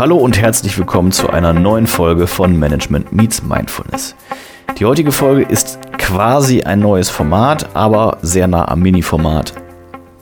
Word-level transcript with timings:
Hallo 0.00 0.16
und 0.16 0.40
herzlich 0.40 0.78
willkommen 0.78 1.12
zu 1.12 1.28
einer 1.28 1.52
neuen 1.52 1.86
Folge 1.86 2.26
von 2.26 2.58
Management 2.58 3.12
Meets 3.12 3.42
Mindfulness. 3.42 4.14
Die 4.78 4.86
heutige 4.86 5.12
Folge 5.12 5.42
ist 5.42 5.78
quasi 5.98 6.62
ein 6.62 6.80
neues 6.80 7.10
Format, 7.10 7.76
aber 7.76 8.16
sehr 8.22 8.46
nah 8.46 8.66
am 8.66 8.80
Mini-Format. 8.80 9.52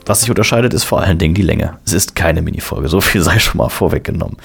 Was 0.05 0.19
sich 0.19 0.29
unterscheidet, 0.29 0.73
ist 0.73 0.83
vor 0.83 1.01
allen 1.01 1.17
Dingen 1.17 1.33
die 1.33 1.43
Länge. 1.43 1.77
Es 1.85 1.93
ist 1.93 2.13
keine 2.13 2.41
Mini-Folge, 2.41 2.89
so 2.89 2.99
viel 2.99 3.21
sei 3.21 3.39
schon 3.39 3.59
mal 3.59 3.69
vorweggenommen. 3.69 4.35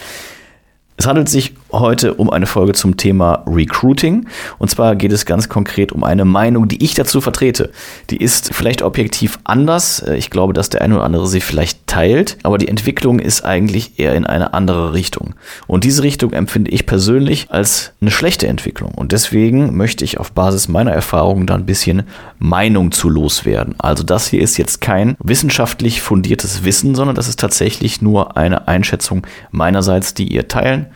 Es 0.96 1.08
handelt 1.08 1.28
sich 1.28 1.54
heute 1.80 2.14
um 2.14 2.30
eine 2.30 2.46
Folge 2.46 2.72
zum 2.72 2.96
Thema 2.96 3.44
Recruiting. 3.46 4.26
Und 4.58 4.70
zwar 4.70 4.96
geht 4.96 5.12
es 5.12 5.26
ganz 5.26 5.48
konkret 5.48 5.92
um 5.92 6.04
eine 6.04 6.24
Meinung, 6.24 6.68
die 6.68 6.82
ich 6.82 6.94
dazu 6.94 7.20
vertrete. 7.20 7.70
Die 8.10 8.16
ist 8.16 8.54
vielleicht 8.54 8.82
objektiv 8.82 9.38
anders. 9.44 10.02
Ich 10.16 10.30
glaube, 10.30 10.52
dass 10.52 10.70
der 10.70 10.82
eine 10.82 10.96
oder 10.96 11.04
andere 11.04 11.26
sie 11.26 11.40
vielleicht 11.40 11.86
teilt. 11.86 12.38
Aber 12.42 12.58
die 12.58 12.68
Entwicklung 12.68 13.18
ist 13.18 13.44
eigentlich 13.44 13.98
eher 13.98 14.14
in 14.14 14.26
eine 14.26 14.54
andere 14.54 14.92
Richtung. 14.92 15.34
Und 15.66 15.84
diese 15.84 16.02
Richtung 16.02 16.32
empfinde 16.32 16.70
ich 16.70 16.86
persönlich 16.86 17.50
als 17.50 17.92
eine 18.00 18.10
schlechte 18.10 18.46
Entwicklung. 18.46 18.92
Und 18.94 19.12
deswegen 19.12 19.76
möchte 19.76 20.04
ich 20.04 20.18
auf 20.18 20.32
Basis 20.32 20.68
meiner 20.68 20.92
Erfahrungen 20.92 21.46
da 21.46 21.54
ein 21.54 21.66
bisschen 21.66 22.04
Meinung 22.38 22.92
zu 22.92 23.08
loswerden. 23.08 23.74
Also 23.78 24.02
das 24.02 24.28
hier 24.28 24.42
ist 24.42 24.56
jetzt 24.56 24.80
kein 24.80 25.16
wissenschaftlich 25.22 26.02
fundiertes 26.02 26.64
Wissen, 26.64 26.94
sondern 26.94 27.16
das 27.16 27.28
ist 27.28 27.40
tatsächlich 27.40 28.02
nur 28.02 28.36
eine 28.36 28.68
Einschätzung 28.68 29.26
meinerseits, 29.50 30.14
die 30.14 30.32
ihr 30.32 30.48
teilen 30.48 30.86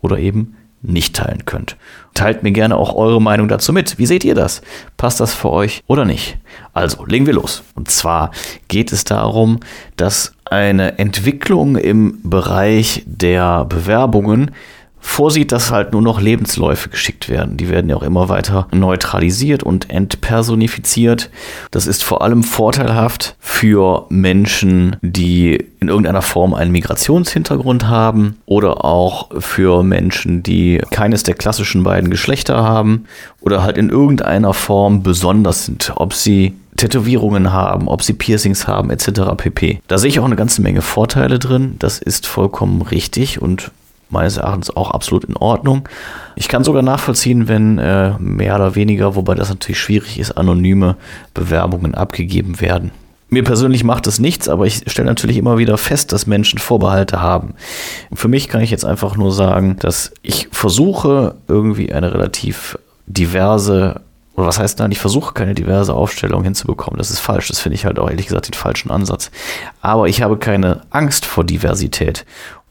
oder 0.00 0.18
eben 0.18 0.56
nicht 0.80 1.16
teilen 1.16 1.44
könnt. 1.44 1.76
Teilt 2.14 2.42
mir 2.42 2.52
gerne 2.52 2.76
auch 2.76 2.94
eure 2.94 3.20
Meinung 3.20 3.48
dazu 3.48 3.72
mit. 3.72 3.98
Wie 3.98 4.06
seht 4.06 4.24
ihr 4.24 4.34
das? 4.34 4.62
Passt 4.96 5.20
das 5.20 5.34
für 5.34 5.50
euch 5.50 5.82
oder 5.86 6.04
nicht? 6.04 6.38
Also, 6.72 7.04
legen 7.04 7.26
wir 7.26 7.34
los. 7.34 7.64
Und 7.74 7.90
zwar 7.90 8.30
geht 8.68 8.92
es 8.92 9.04
darum, 9.04 9.60
dass 9.96 10.34
eine 10.44 10.98
Entwicklung 10.98 11.76
im 11.76 12.20
Bereich 12.22 13.02
der 13.06 13.64
Bewerbungen 13.64 14.52
vorsieht, 15.00 15.52
dass 15.52 15.70
halt 15.70 15.92
nur 15.92 16.02
noch 16.02 16.20
Lebensläufe 16.20 16.88
geschickt 16.88 17.28
werden. 17.28 17.56
Die 17.56 17.68
werden 17.68 17.90
ja 17.90 17.96
auch 17.96 18.02
immer 18.02 18.28
weiter 18.28 18.68
neutralisiert 18.72 19.62
und 19.62 19.90
entpersonifiziert. 19.90 21.30
Das 21.70 21.86
ist 21.86 22.04
vor 22.04 22.22
allem 22.22 22.42
vorteilhaft 22.42 23.36
für 23.38 24.06
Menschen, 24.08 24.96
die 25.02 25.64
in 25.80 25.88
irgendeiner 25.88 26.22
Form 26.22 26.54
einen 26.54 26.72
Migrationshintergrund 26.72 27.86
haben 27.86 28.38
oder 28.46 28.84
auch 28.84 29.30
für 29.40 29.82
Menschen, 29.82 30.42
die 30.42 30.80
keines 30.90 31.22
der 31.22 31.34
klassischen 31.34 31.82
beiden 31.82 32.10
Geschlechter 32.10 32.62
haben 32.62 33.04
oder 33.40 33.62
halt 33.62 33.78
in 33.78 33.90
irgendeiner 33.90 34.54
Form 34.54 35.02
besonders 35.02 35.66
sind, 35.66 35.92
ob 35.96 36.14
sie 36.14 36.54
Tätowierungen 36.76 37.52
haben, 37.52 37.88
ob 37.88 38.02
sie 38.02 38.12
Piercings 38.14 38.66
haben, 38.66 38.90
etc. 38.90 39.34
pp. 39.36 39.80
Da 39.88 39.98
sehe 39.98 40.08
ich 40.08 40.20
auch 40.20 40.24
eine 40.24 40.36
ganze 40.36 40.62
Menge 40.62 40.80
Vorteile 40.80 41.38
drin. 41.38 41.74
Das 41.78 41.98
ist 41.98 42.26
vollkommen 42.26 42.82
richtig 42.82 43.42
und 43.42 43.72
meines 44.10 44.36
Erachtens 44.36 44.74
auch 44.74 44.90
absolut 44.90 45.24
in 45.24 45.36
Ordnung. 45.36 45.88
Ich 46.36 46.48
kann 46.48 46.64
sogar 46.64 46.82
nachvollziehen, 46.82 47.48
wenn 47.48 47.78
äh, 47.78 48.12
mehr 48.18 48.56
oder 48.56 48.74
weniger, 48.74 49.14
wobei 49.16 49.34
das 49.34 49.48
natürlich 49.48 49.80
schwierig 49.80 50.18
ist, 50.18 50.32
anonyme 50.32 50.96
Bewerbungen 51.34 51.94
abgegeben 51.94 52.60
werden. 52.60 52.90
Mir 53.30 53.44
persönlich 53.44 53.84
macht 53.84 54.06
es 54.06 54.18
nichts, 54.18 54.48
aber 54.48 54.64
ich 54.64 54.84
stelle 54.86 55.08
natürlich 55.08 55.36
immer 55.36 55.58
wieder 55.58 55.76
fest, 55.76 56.12
dass 56.12 56.26
Menschen 56.26 56.58
Vorbehalte 56.58 57.20
haben. 57.20 57.54
Für 58.14 58.28
mich 58.28 58.48
kann 58.48 58.62
ich 58.62 58.70
jetzt 58.70 58.86
einfach 58.86 59.16
nur 59.16 59.32
sagen, 59.32 59.76
dass 59.80 60.12
ich 60.22 60.48
versuche, 60.50 61.34
irgendwie 61.46 61.92
eine 61.92 62.14
relativ 62.14 62.78
diverse 63.06 64.00
oder 64.38 64.46
was 64.46 64.60
heißt 64.60 64.78
dann, 64.78 64.92
ich 64.92 65.00
versuche 65.00 65.34
keine 65.34 65.52
diverse 65.52 65.92
Aufstellung 65.94 66.44
hinzubekommen. 66.44 66.96
Das 66.96 67.10
ist 67.10 67.18
falsch. 67.18 67.48
Das 67.48 67.58
finde 67.58 67.74
ich 67.74 67.84
halt 67.84 67.98
auch 67.98 68.08
ehrlich 68.08 68.26
gesagt 68.26 68.46
den 68.46 68.54
falschen 68.54 68.88
Ansatz. 68.88 69.32
Aber 69.80 70.06
ich 70.06 70.22
habe 70.22 70.36
keine 70.36 70.82
Angst 70.90 71.26
vor 71.26 71.42
Diversität. 71.42 72.24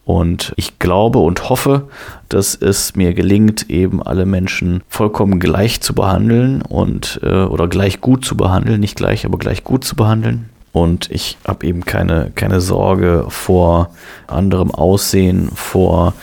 Und 0.08 0.54
ich 0.56 0.80
glaube 0.80 1.20
und 1.20 1.50
hoffe, 1.50 1.90
dass 2.30 2.56
es 2.56 2.96
mir 2.96 3.14
gelingt, 3.14 3.70
eben 3.70 4.02
alle 4.02 4.26
Menschen 4.26 4.82
vollkommen 4.88 5.38
gleich 5.38 5.82
zu 5.82 5.94
behandeln 5.94 6.62
und 6.62 7.20
äh, 7.24 7.44
oder 7.44 7.68
gleich 7.68 8.00
gut 8.00 8.24
zu 8.24 8.38
behandeln, 8.38 8.80
nicht 8.80 8.96
gleich, 8.96 9.26
aber 9.26 9.38
gleich 9.38 9.66
gut 9.66 9.84
zu 9.84 9.98
behandeln. 9.98 10.48
Und 10.72 11.12
ich 11.12 11.38
habe 11.46 11.68
eben 11.68 11.84
keine, 11.84 12.32
keine 12.36 12.62
Sorge 12.62 13.26
vor 13.28 13.90
anderem 14.28 14.72
Aussehen, 14.72 15.50
vor 15.54 16.14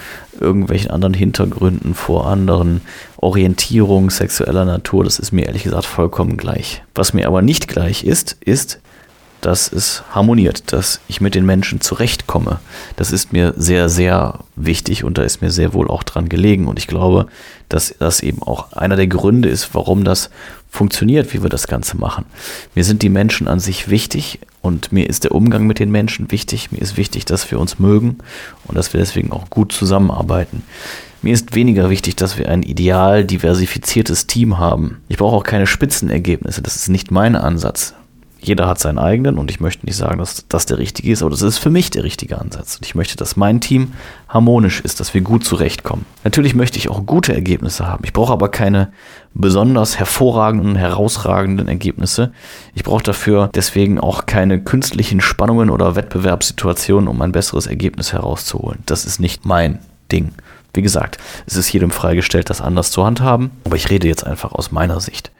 irgendwelchen 0.40 0.90
anderen 0.90 1.12
Hintergründen, 1.12 1.92
vor 1.92 2.26
anderen 2.26 2.80
Orientierungen 3.18 4.08
sexueller 4.08 4.64
Natur. 4.64 5.04
Das 5.04 5.18
ist 5.18 5.32
mir 5.32 5.44
ehrlich 5.44 5.64
gesagt 5.64 5.84
vollkommen 5.84 6.38
gleich. 6.38 6.82
Was 6.94 7.12
mir 7.12 7.26
aber 7.26 7.42
nicht 7.42 7.68
gleich 7.68 8.02
ist, 8.02 8.38
ist, 8.40 8.80
dass 9.44 9.70
es 9.70 10.02
harmoniert, 10.10 10.72
dass 10.72 11.00
ich 11.06 11.20
mit 11.20 11.34
den 11.34 11.44
Menschen 11.44 11.82
zurechtkomme. 11.82 12.60
Das 12.96 13.12
ist 13.12 13.32
mir 13.32 13.52
sehr, 13.56 13.88
sehr 13.90 14.38
wichtig 14.56 15.04
und 15.04 15.18
da 15.18 15.22
ist 15.22 15.42
mir 15.42 15.50
sehr 15.50 15.74
wohl 15.74 15.88
auch 15.88 16.02
dran 16.02 16.30
gelegen. 16.30 16.66
Und 16.66 16.78
ich 16.78 16.86
glaube, 16.86 17.26
dass 17.68 17.94
das 17.98 18.20
eben 18.20 18.42
auch 18.42 18.72
einer 18.72 18.96
der 18.96 19.06
Gründe 19.06 19.50
ist, 19.50 19.74
warum 19.74 20.02
das 20.04 20.30
funktioniert, 20.70 21.34
wie 21.34 21.42
wir 21.42 21.50
das 21.50 21.66
Ganze 21.66 21.96
machen. 21.98 22.24
Mir 22.74 22.84
sind 22.84 23.02
die 23.02 23.10
Menschen 23.10 23.46
an 23.46 23.60
sich 23.60 23.90
wichtig 23.90 24.40
und 24.62 24.92
mir 24.92 25.08
ist 25.08 25.24
der 25.24 25.32
Umgang 25.32 25.66
mit 25.66 25.78
den 25.78 25.90
Menschen 25.90 26.30
wichtig. 26.30 26.72
Mir 26.72 26.80
ist 26.80 26.96
wichtig, 26.96 27.26
dass 27.26 27.50
wir 27.50 27.60
uns 27.60 27.78
mögen 27.78 28.18
und 28.66 28.76
dass 28.76 28.94
wir 28.94 28.98
deswegen 28.98 29.30
auch 29.30 29.50
gut 29.50 29.72
zusammenarbeiten. 29.72 30.62
Mir 31.20 31.34
ist 31.34 31.54
weniger 31.54 31.90
wichtig, 31.90 32.16
dass 32.16 32.38
wir 32.38 32.48
ein 32.48 32.62
ideal 32.62 33.24
diversifiziertes 33.24 34.26
Team 34.26 34.58
haben. 34.58 35.02
Ich 35.08 35.18
brauche 35.18 35.36
auch 35.36 35.44
keine 35.44 35.66
Spitzenergebnisse. 35.66 36.62
Das 36.62 36.76
ist 36.76 36.88
nicht 36.88 37.10
mein 37.10 37.36
Ansatz. 37.36 37.94
Jeder 38.44 38.66
hat 38.66 38.78
seinen 38.78 38.98
eigenen 38.98 39.38
und 39.38 39.50
ich 39.50 39.58
möchte 39.58 39.86
nicht 39.86 39.96
sagen, 39.96 40.18
dass 40.18 40.46
das 40.48 40.66
der 40.66 40.76
richtige 40.76 41.10
ist, 41.10 41.22
aber 41.22 41.30
das 41.30 41.40
ist 41.40 41.56
für 41.56 41.70
mich 41.70 41.90
der 41.90 42.04
richtige 42.04 42.38
Ansatz. 42.38 42.76
Und 42.76 42.84
ich 42.84 42.94
möchte, 42.94 43.16
dass 43.16 43.36
mein 43.36 43.62
Team 43.62 43.94
harmonisch 44.28 44.80
ist, 44.80 45.00
dass 45.00 45.14
wir 45.14 45.22
gut 45.22 45.44
zurechtkommen. 45.44 46.04
Natürlich 46.24 46.54
möchte 46.54 46.76
ich 46.76 46.90
auch 46.90 47.06
gute 47.06 47.34
Ergebnisse 47.34 47.86
haben. 47.86 48.04
Ich 48.04 48.12
brauche 48.12 48.34
aber 48.34 48.50
keine 48.50 48.92
besonders 49.32 49.98
hervorragenden, 49.98 50.76
herausragenden 50.76 51.68
Ergebnisse. 51.68 52.32
Ich 52.74 52.84
brauche 52.84 53.02
dafür 53.02 53.48
deswegen 53.54 53.98
auch 53.98 54.26
keine 54.26 54.62
künstlichen 54.62 55.22
Spannungen 55.22 55.70
oder 55.70 55.96
Wettbewerbssituationen, 55.96 57.08
um 57.08 57.22
ein 57.22 57.32
besseres 57.32 57.66
Ergebnis 57.66 58.12
herauszuholen. 58.12 58.80
Das 58.84 59.06
ist 59.06 59.20
nicht 59.20 59.46
mein 59.46 59.78
Ding. 60.12 60.32
Wie 60.74 60.82
gesagt, 60.82 61.18
es 61.46 61.56
ist 61.56 61.72
jedem 61.72 61.90
freigestellt, 61.90 62.50
das 62.50 62.60
anders 62.60 62.90
zu 62.90 63.06
handhaben, 63.06 63.52
aber 63.64 63.76
ich 63.76 63.90
rede 63.90 64.08
jetzt 64.08 64.26
einfach 64.26 64.52
aus 64.52 64.70
meiner 64.70 65.00
Sicht. 65.00 65.30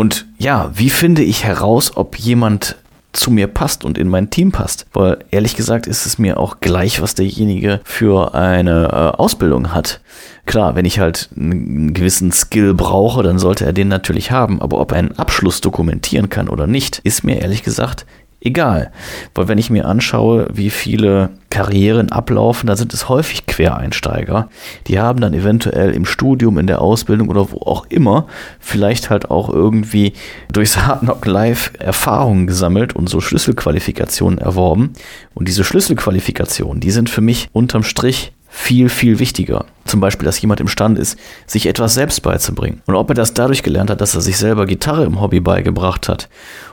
Und 0.00 0.24
ja, 0.38 0.70
wie 0.72 0.88
finde 0.88 1.22
ich 1.22 1.44
heraus, 1.44 1.94
ob 1.94 2.18
jemand 2.18 2.76
zu 3.12 3.30
mir 3.30 3.48
passt 3.48 3.84
und 3.84 3.98
in 3.98 4.08
mein 4.08 4.30
Team 4.30 4.50
passt. 4.50 4.86
Weil 4.94 5.18
ehrlich 5.30 5.56
gesagt 5.56 5.86
ist 5.86 6.06
es 6.06 6.18
mir 6.18 6.40
auch 6.40 6.60
gleich, 6.60 7.02
was 7.02 7.14
derjenige 7.14 7.80
für 7.84 8.34
eine 8.34 8.88
äh, 8.90 9.18
Ausbildung 9.18 9.74
hat. 9.74 10.00
Klar, 10.46 10.74
wenn 10.74 10.86
ich 10.86 11.00
halt 11.00 11.28
einen 11.36 11.92
gewissen 11.92 12.32
Skill 12.32 12.72
brauche, 12.72 13.22
dann 13.22 13.38
sollte 13.38 13.66
er 13.66 13.74
den 13.74 13.88
natürlich 13.88 14.30
haben. 14.30 14.62
Aber 14.62 14.80
ob 14.80 14.92
er 14.92 14.98
einen 15.00 15.18
Abschluss 15.18 15.60
dokumentieren 15.60 16.30
kann 16.30 16.48
oder 16.48 16.66
nicht, 16.66 17.00
ist 17.04 17.22
mir 17.22 17.38
ehrlich 17.42 17.62
gesagt 17.62 18.06
egal. 18.40 18.92
Weil 19.34 19.48
wenn 19.48 19.58
ich 19.58 19.70
mir 19.70 19.86
anschaue, 19.86 20.48
wie 20.52 20.70
viele 20.70 21.30
Karrieren 21.50 22.12
ablaufen, 22.12 22.66
da 22.66 22.76
sind 22.76 22.94
es 22.94 23.08
häufig 23.08 23.46
Quereinsteiger. 23.46 24.48
Die 24.86 25.00
haben 25.00 25.20
dann 25.20 25.34
eventuell 25.34 25.90
im 25.90 26.04
Studium, 26.04 26.58
in 26.58 26.66
der 26.66 26.80
Ausbildung 26.80 27.28
oder 27.28 27.50
wo 27.50 27.58
auch 27.58 27.86
immer 27.86 28.26
vielleicht 28.60 29.10
halt 29.10 29.30
auch 29.30 29.48
irgendwie 29.48 30.12
durchs 30.52 30.76
Hard 30.86 31.00
Knock 31.00 31.26
Live 31.26 31.72
Erfahrungen 31.78 32.46
gesammelt 32.46 32.94
und 32.94 33.08
so 33.08 33.20
Schlüsselqualifikationen 33.20 34.38
erworben. 34.38 34.92
Und 35.34 35.48
diese 35.48 35.64
Schlüsselqualifikationen, 35.64 36.80
die 36.80 36.90
sind 36.92 37.10
für 37.10 37.20
mich 37.20 37.48
unterm 37.52 37.82
Strich 37.82 38.32
viel, 38.52 38.88
viel 38.88 39.20
wichtiger. 39.20 39.66
Zum 39.84 40.00
Beispiel, 40.00 40.26
dass 40.26 40.40
jemand 40.40 40.60
imstande 40.60 41.00
ist, 41.00 41.16
sich 41.46 41.66
etwas 41.66 41.94
selbst 41.94 42.22
beizubringen. 42.22 42.82
Und 42.86 42.96
ob 42.96 43.08
er 43.08 43.14
das 43.14 43.32
dadurch 43.32 43.62
gelernt 43.62 43.90
hat, 43.90 44.00
dass 44.00 44.14
er 44.14 44.20
sich 44.20 44.38
selber 44.38 44.66
Gitarre 44.66 45.04
im 45.04 45.20
Hobby 45.20 45.40
beigebracht 45.40 46.08
hat 46.08 46.28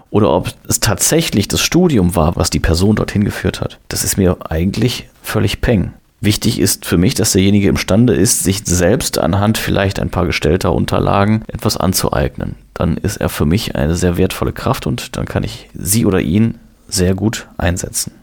oder 0.10 0.32
ob 0.32 0.54
es 0.68 0.80
tatsächlich 0.80 1.48
das 1.48 1.62
Studium 1.62 2.16
war, 2.16 2.36
was 2.36 2.50
die 2.50 2.60
Person 2.60 2.96
dorthin 2.96 3.24
geführt 3.24 3.62
hat. 3.62 3.80
Das 3.88 4.04
ist 4.04 4.18
mir 4.18 4.38
eigentlich 4.50 5.10
völlig 5.22 5.62
peng. 5.62 5.94
Wichtig 6.20 6.60
ist 6.60 6.86
für 6.86 6.98
mich, 6.98 7.14
dass 7.14 7.34
derjenige 7.34 7.70
imstande 7.70 8.14
ist, 8.14 8.44
sich 8.44 8.62
selbst 8.66 9.20
anhand 9.20 9.58
vielleicht 9.58 10.00
ein 10.00 10.10
paar 10.10 10.26
gestellter 10.26 10.74
Unterlagen 10.74 11.44
etwas 11.48 11.78
anzueignen. 11.78 12.56
Dann 12.74 12.98
ist 12.98 13.18
er 13.18 13.30
für 13.30 13.46
mich 13.46 13.76
eine 13.76 13.96
sehr 13.96 14.18
wertvolle 14.18 14.54
Kraft 14.54 14.88
und 14.88 15.16
dann 15.16 15.26
kann 15.26 15.44
ich 15.44 15.70
sie 15.74 16.06
oder 16.06 16.22
ihn 16.22 16.56
sehr 16.88 17.14
gut 17.14 17.48
einsetzen. 17.58 18.14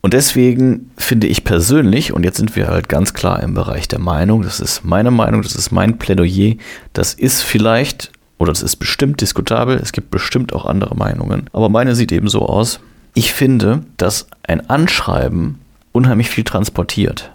Und 0.00 0.14
deswegen 0.14 0.90
finde 0.96 1.26
ich 1.26 1.44
persönlich, 1.44 2.12
und 2.12 2.22
jetzt 2.22 2.36
sind 2.36 2.54
wir 2.54 2.68
halt 2.68 2.88
ganz 2.88 3.14
klar 3.14 3.42
im 3.42 3.54
Bereich 3.54 3.88
der 3.88 3.98
Meinung, 3.98 4.42
das 4.42 4.60
ist 4.60 4.84
meine 4.84 5.10
Meinung, 5.10 5.42
das 5.42 5.54
ist 5.54 5.72
mein 5.72 5.98
Plädoyer, 5.98 6.54
das 6.92 7.14
ist 7.14 7.42
vielleicht 7.42 8.12
oder 8.38 8.52
es 8.52 8.62
ist 8.62 8.76
bestimmt 8.76 9.20
diskutabel, 9.20 9.76
es 9.76 9.92
gibt 9.92 10.10
bestimmt 10.10 10.52
auch 10.52 10.64
andere 10.64 10.96
Meinungen, 10.96 11.50
aber 11.52 11.68
meine 11.68 11.94
sieht 11.94 12.12
eben 12.12 12.28
so 12.28 12.46
aus. 12.46 12.80
Ich 13.14 13.32
finde, 13.32 13.82
dass 13.96 14.28
ein 14.42 14.70
Anschreiben 14.70 15.60
unheimlich 15.92 16.30
viel 16.30 16.44
transportiert. 16.44 17.32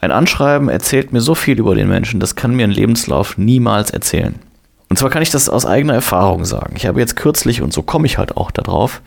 Ein 0.00 0.12
Anschreiben 0.12 0.68
erzählt 0.68 1.12
mir 1.12 1.20
so 1.20 1.34
viel 1.34 1.58
über 1.58 1.74
den 1.74 1.88
Menschen, 1.88 2.20
das 2.20 2.36
kann 2.36 2.54
mir 2.54 2.64
ein 2.64 2.70
Lebenslauf 2.70 3.38
niemals 3.38 3.90
erzählen. 3.90 4.36
Und 4.88 4.98
zwar 4.98 5.10
kann 5.10 5.22
ich 5.22 5.30
das 5.30 5.48
aus 5.48 5.66
eigener 5.66 5.94
Erfahrung 5.94 6.44
sagen. 6.44 6.74
Ich 6.76 6.86
habe 6.86 7.00
jetzt 7.00 7.16
kürzlich, 7.16 7.62
und 7.62 7.72
so 7.72 7.82
komme 7.82 8.06
ich 8.06 8.18
halt 8.18 8.36
auch 8.36 8.50
darauf, 8.50 9.02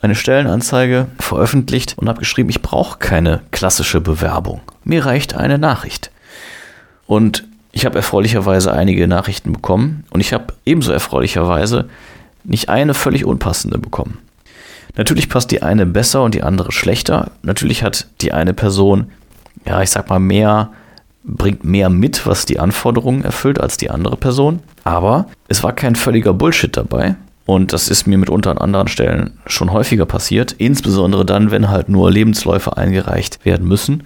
eine 0.00 0.14
Stellenanzeige 0.14 1.08
veröffentlicht 1.18 1.98
und 1.98 2.08
habe 2.08 2.20
geschrieben, 2.20 2.48
ich 2.48 2.62
brauche 2.62 2.98
keine 2.98 3.42
klassische 3.50 4.00
Bewerbung. 4.00 4.60
Mir 4.84 5.04
reicht 5.04 5.34
eine 5.34 5.58
Nachricht. 5.58 6.10
Und 7.06 7.47
ich 7.72 7.84
habe 7.84 7.96
erfreulicherweise 7.96 8.72
einige 8.72 9.06
Nachrichten 9.06 9.52
bekommen 9.52 10.04
und 10.10 10.20
ich 10.20 10.32
habe 10.32 10.54
ebenso 10.64 10.92
erfreulicherweise 10.92 11.88
nicht 12.44 12.68
eine 12.68 12.94
völlig 12.94 13.24
unpassende 13.24 13.78
bekommen. 13.78 14.18
Natürlich 14.96 15.28
passt 15.28 15.50
die 15.50 15.62
eine 15.62 15.86
besser 15.86 16.22
und 16.22 16.34
die 16.34 16.42
andere 16.42 16.72
schlechter. 16.72 17.30
Natürlich 17.42 17.82
hat 17.82 18.06
die 18.20 18.32
eine 18.32 18.54
Person, 18.54 19.12
ja, 19.66 19.82
ich 19.82 19.90
sag 19.90 20.08
mal, 20.08 20.18
mehr, 20.18 20.70
bringt 21.22 21.62
mehr 21.62 21.90
mit, 21.90 22.26
was 22.26 22.46
die 22.46 22.58
Anforderungen 22.58 23.22
erfüllt 23.22 23.60
als 23.60 23.76
die 23.76 23.90
andere 23.90 24.16
Person. 24.16 24.60
Aber 24.84 25.26
es 25.46 25.62
war 25.62 25.72
kein 25.72 25.94
völliger 25.94 26.32
Bullshit 26.32 26.76
dabei. 26.76 27.16
Und 27.44 27.72
das 27.72 27.88
ist 27.88 28.06
mir 28.06 28.18
mitunter 28.18 28.50
an 28.50 28.58
anderen 28.58 28.88
Stellen 28.88 29.38
schon 29.46 29.72
häufiger 29.72 30.04
passiert. 30.04 30.52
Insbesondere 30.52 31.24
dann, 31.24 31.50
wenn 31.50 31.70
halt 31.70 31.88
nur 31.88 32.10
Lebensläufe 32.10 32.76
eingereicht 32.76 33.44
werden 33.44 33.68
müssen 33.68 34.04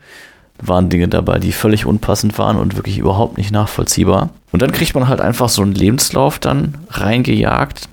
waren 0.61 0.89
Dinge 0.89 1.09
dabei, 1.09 1.39
die 1.39 1.53
völlig 1.53 1.87
unpassend 1.87 2.39
waren 2.39 2.57
und 2.57 2.77
wirklich 2.77 2.99
überhaupt 2.99 3.39
nicht 3.39 3.51
nachvollziehbar. 3.51 4.31
Und 4.53 4.63
dann 4.63 4.73
kriegt 4.73 4.95
man 4.95 5.09
halt 5.09 5.21
einfach 5.21 5.49
so 5.49 5.63
einen 5.63 5.73
Lebenslauf 5.73 6.39
dann 6.39 6.75
reingejagt. 6.91 7.89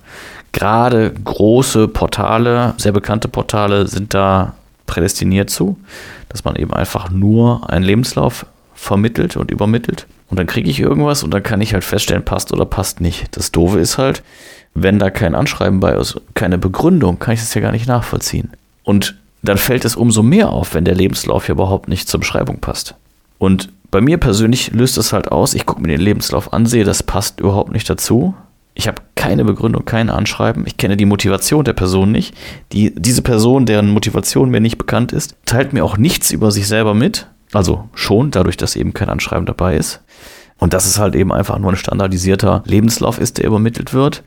Gerade 0.52 1.12
große 1.12 1.88
Portale, 1.88 2.74
sehr 2.76 2.92
bekannte 2.92 3.28
Portale 3.28 3.86
sind 3.86 4.14
da 4.14 4.54
prädestiniert 4.86 5.50
zu, 5.50 5.78
dass 6.28 6.44
man 6.44 6.56
eben 6.56 6.72
einfach 6.72 7.10
nur 7.10 7.70
einen 7.70 7.84
Lebenslauf 7.84 8.46
vermittelt 8.74 9.36
und 9.36 9.50
übermittelt. 9.50 10.06
Und 10.28 10.38
dann 10.38 10.46
kriege 10.46 10.70
ich 10.70 10.80
irgendwas 10.80 11.22
und 11.22 11.32
dann 11.32 11.42
kann 11.42 11.60
ich 11.60 11.74
halt 11.74 11.84
feststellen, 11.84 12.24
passt 12.24 12.52
oder 12.52 12.64
passt 12.64 13.00
nicht. 13.00 13.36
Das 13.36 13.50
Doofe 13.52 13.78
ist 13.78 13.98
halt, 13.98 14.22
wenn 14.74 14.98
da 14.98 15.10
kein 15.10 15.34
Anschreiben 15.34 15.80
bei 15.80 15.94
ist, 15.94 16.20
keine 16.34 16.58
Begründung, 16.58 17.18
kann 17.18 17.34
ich 17.34 17.40
das 17.40 17.54
ja 17.54 17.60
gar 17.60 17.72
nicht 17.72 17.88
nachvollziehen. 17.88 18.50
Und 18.84 19.19
dann 19.42 19.58
fällt 19.58 19.84
es 19.84 19.96
umso 19.96 20.22
mehr 20.22 20.50
auf, 20.50 20.74
wenn 20.74 20.84
der 20.84 20.94
Lebenslauf 20.94 21.48
ja 21.48 21.54
überhaupt 21.54 21.88
nicht 21.88 22.08
zur 22.08 22.20
Beschreibung 22.20 22.58
passt. 22.58 22.94
Und 23.38 23.70
bei 23.90 24.00
mir 24.00 24.18
persönlich 24.18 24.72
löst 24.72 24.96
das 24.96 25.12
halt 25.12 25.32
aus, 25.32 25.54
ich 25.54 25.66
gucke 25.66 25.80
mir 25.80 25.88
den 25.88 26.00
Lebenslauf 26.00 26.52
an, 26.52 26.66
sehe, 26.66 26.84
das 26.84 27.02
passt 27.02 27.40
überhaupt 27.40 27.72
nicht 27.72 27.88
dazu. 27.88 28.34
Ich 28.74 28.86
habe 28.86 29.02
keine 29.16 29.44
Begründung, 29.44 29.84
kein 29.84 30.10
Anschreiben. 30.10 30.64
Ich 30.66 30.76
kenne 30.76 30.96
die 30.96 31.04
Motivation 31.04 31.64
der 31.64 31.72
Person 31.72 32.12
nicht. 32.12 32.34
Die, 32.72 32.94
diese 32.94 33.20
Person, 33.20 33.66
deren 33.66 33.90
Motivation 33.90 34.50
mir 34.50 34.60
nicht 34.60 34.78
bekannt 34.78 35.12
ist, 35.12 35.34
teilt 35.44 35.72
mir 35.72 35.84
auch 35.84 35.96
nichts 35.96 36.30
über 36.30 36.50
sich 36.50 36.68
selber 36.68 36.94
mit. 36.94 37.26
Also 37.52 37.88
schon, 37.94 38.30
dadurch, 38.30 38.56
dass 38.56 38.76
eben 38.76 38.94
kein 38.94 39.08
Anschreiben 39.08 39.44
dabei 39.44 39.76
ist. 39.76 40.00
Und 40.58 40.72
dass 40.72 40.86
es 40.86 40.98
halt 40.98 41.16
eben 41.16 41.32
einfach 41.32 41.58
nur 41.58 41.72
ein 41.72 41.76
standardisierter 41.76 42.62
Lebenslauf 42.66 43.18
ist, 43.18 43.38
der 43.38 43.46
übermittelt 43.46 43.92
wird. 43.92 44.22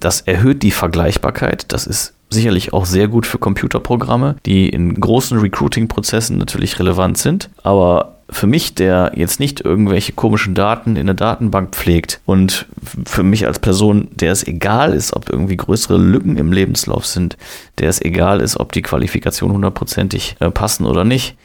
Das 0.00 0.20
erhöht 0.20 0.62
die 0.62 0.70
Vergleichbarkeit. 0.70 1.72
Das 1.72 1.86
ist 1.86 2.14
sicherlich 2.30 2.72
auch 2.72 2.86
sehr 2.86 3.08
gut 3.08 3.26
für 3.26 3.38
Computerprogramme, 3.38 4.36
die 4.44 4.68
in 4.68 4.94
großen 5.00 5.38
Recruiting-Prozessen 5.38 6.38
natürlich 6.38 6.78
relevant 6.78 7.18
sind. 7.18 7.50
Aber 7.62 8.18
für 8.30 8.46
mich, 8.46 8.74
der 8.74 9.12
jetzt 9.14 9.40
nicht 9.40 9.62
irgendwelche 9.62 10.12
komischen 10.12 10.54
Daten 10.54 10.96
in 10.96 11.06
der 11.06 11.14
Datenbank 11.14 11.74
pflegt 11.74 12.20
und 12.26 12.66
für 13.06 13.22
mich 13.22 13.46
als 13.46 13.58
Person, 13.58 14.08
der 14.12 14.32
es 14.32 14.46
egal 14.46 14.92
ist, 14.92 15.14
ob 15.14 15.30
irgendwie 15.30 15.56
größere 15.56 15.96
Lücken 15.96 16.36
im 16.36 16.52
Lebenslauf 16.52 17.06
sind, 17.06 17.38
der 17.78 17.88
es 17.88 18.02
egal 18.02 18.40
ist, 18.40 18.58
ob 18.60 18.72
die 18.72 18.82
Qualifikation 18.82 19.52
hundertprozentig 19.52 20.36
äh, 20.40 20.50
passen 20.50 20.84
oder 20.84 21.04
nicht, 21.04 21.36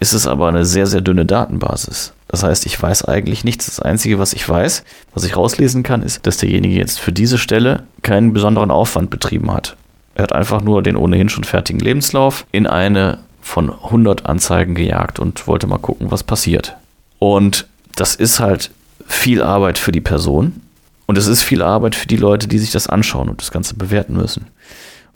ist 0.00 0.12
es 0.12 0.28
aber 0.28 0.48
eine 0.48 0.64
sehr, 0.64 0.86
sehr 0.86 1.00
dünne 1.00 1.26
Datenbasis. 1.26 2.12
Das 2.28 2.44
heißt, 2.44 2.66
ich 2.66 2.80
weiß 2.80 3.06
eigentlich 3.06 3.42
nichts. 3.42 3.66
Das 3.66 3.80
Einzige, 3.80 4.20
was 4.20 4.32
ich 4.32 4.48
weiß, 4.48 4.84
was 5.14 5.24
ich 5.24 5.36
rauslesen 5.36 5.82
kann, 5.82 6.02
ist, 6.02 6.24
dass 6.24 6.36
derjenige 6.36 6.76
jetzt 6.76 7.00
für 7.00 7.10
diese 7.10 7.38
Stelle 7.38 7.82
keinen 8.02 8.32
besonderen 8.32 8.70
Aufwand 8.70 9.10
betrieben 9.10 9.52
hat. 9.52 9.76
Er 10.18 10.24
hat 10.24 10.32
einfach 10.32 10.60
nur 10.60 10.82
den 10.82 10.96
ohnehin 10.96 11.28
schon 11.28 11.44
fertigen 11.44 11.78
Lebenslauf 11.80 12.44
in 12.50 12.66
eine 12.66 13.20
von 13.40 13.70
100 13.70 14.26
Anzeigen 14.26 14.74
gejagt 14.74 15.20
und 15.20 15.46
wollte 15.46 15.68
mal 15.68 15.78
gucken, 15.78 16.10
was 16.10 16.24
passiert. 16.24 16.76
Und 17.20 17.68
das 17.94 18.16
ist 18.16 18.40
halt 18.40 18.72
viel 19.06 19.40
Arbeit 19.42 19.78
für 19.78 19.92
die 19.92 20.00
Person 20.00 20.60
und 21.06 21.16
es 21.16 21.28
ist 21.28 21.42
viel 21.42 21.62
Arbeit 21.62 21.94
für 21.94 22.08
die 22.08 22.16
Leute, 22.16 22.48
die 22.48 22.58
sich 22.58 22.72
das 22.72 22.88
anschauen 22.88 23.28
und 23.28 23.40
das 23.40 23.52
Ganze 23.52 23.76
bewerten 23.76 24.14
müssen. 24.14 24.48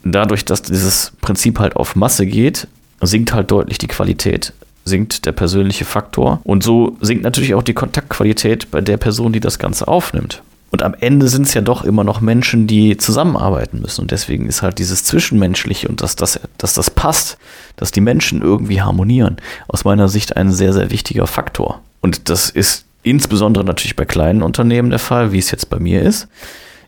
Und 0.04 0.12
dadurch, 0.12 0.44
dass 0.44 0.62
dieses 0.62 1.12
Prinzip 1.20 1.58
halt 1.58 1.74
auf 1.74 1.96
Masse 1.96 2.24
geht, 2.24 2.68
sinkt 3.00 3.34
halt 3.34 3.50
deutlich 3.50 3.78
die 3.78 3.88
Qualität, 3.88 4.52
sinkt 4.84 5.26
der 5.26 5.32
persönliche 5.32 5.84
Faktor 5.84 6.40
und 6.44 6.62
so 6.62 6.96
sinkt 7.00 7.24
natürlich 7.24 7.54
auch 7.54 7.64
die 7.64 7.74
Kontaktqualität 7.74 8.70
bei 8.70 8.80
der 8.80 8.98
Person, 8.98 9.32
die 9.32 9.40
das 9.40 9.58
Ganze 9.58 9.88
aufnimmt. 9.88 10.42
Und 10.72 10.82
am 10.82 10.94
Ende 10.98 11.28
sind 11.28 11.42
es 11.42 11.52
ja 11.52 11.60
doch 11.60 11.84
immer 11.84 12.02
noch 12.02 12.22
Menschen, 12.22 12.66
die 12.66 12.96
zusammenarbeiten 12.96 13.82
müssen. 13.82 14.00
Und 14.00 14.10
deswegen 14.10 14.46
ist 14.46 14.62
halt 14.62 14.78
dieses 14.78 15.04
Zwischenmenschliche 15.04 15.86
und 15.86 16.00
dass 16.00 16.16
das, 16.16 16.40
dass 16.56 16.72
das 16.72 16.90
passt, 16.90 17.36
dass 17.76 17.92
die 17.92 18.00
Menschen 18.00 18.40
irgendwie 18.40 18.80
harmonieren, 18.80 19.36
aus 19.68 19.84
meiner 19.84 20.08
Sicht 20.08 20.34
ein 20.34 20.50
sehr, 20.50 20.72
sehr 20.72 20.90
wichtiger 20.90 21.26
Faktor. 21.26 21.80
Und 22.00 22.30
das 22.30 22.48
ist 22.48 22.86
insbesondere 23.02 23.64
natürlich 23.64 23.96
bei 23.96 24.06
kleinen 24.06 24.42
Unternehmen 24.42 24.88
der 24.88 24.98
Fall, 24.98 25.32
wie 25.32 25.38
es 25.38 25.50
jetzt 25.50 25.68
bei 25.68 25.78
mir 25.78 26.00
ist. 26.00 26.26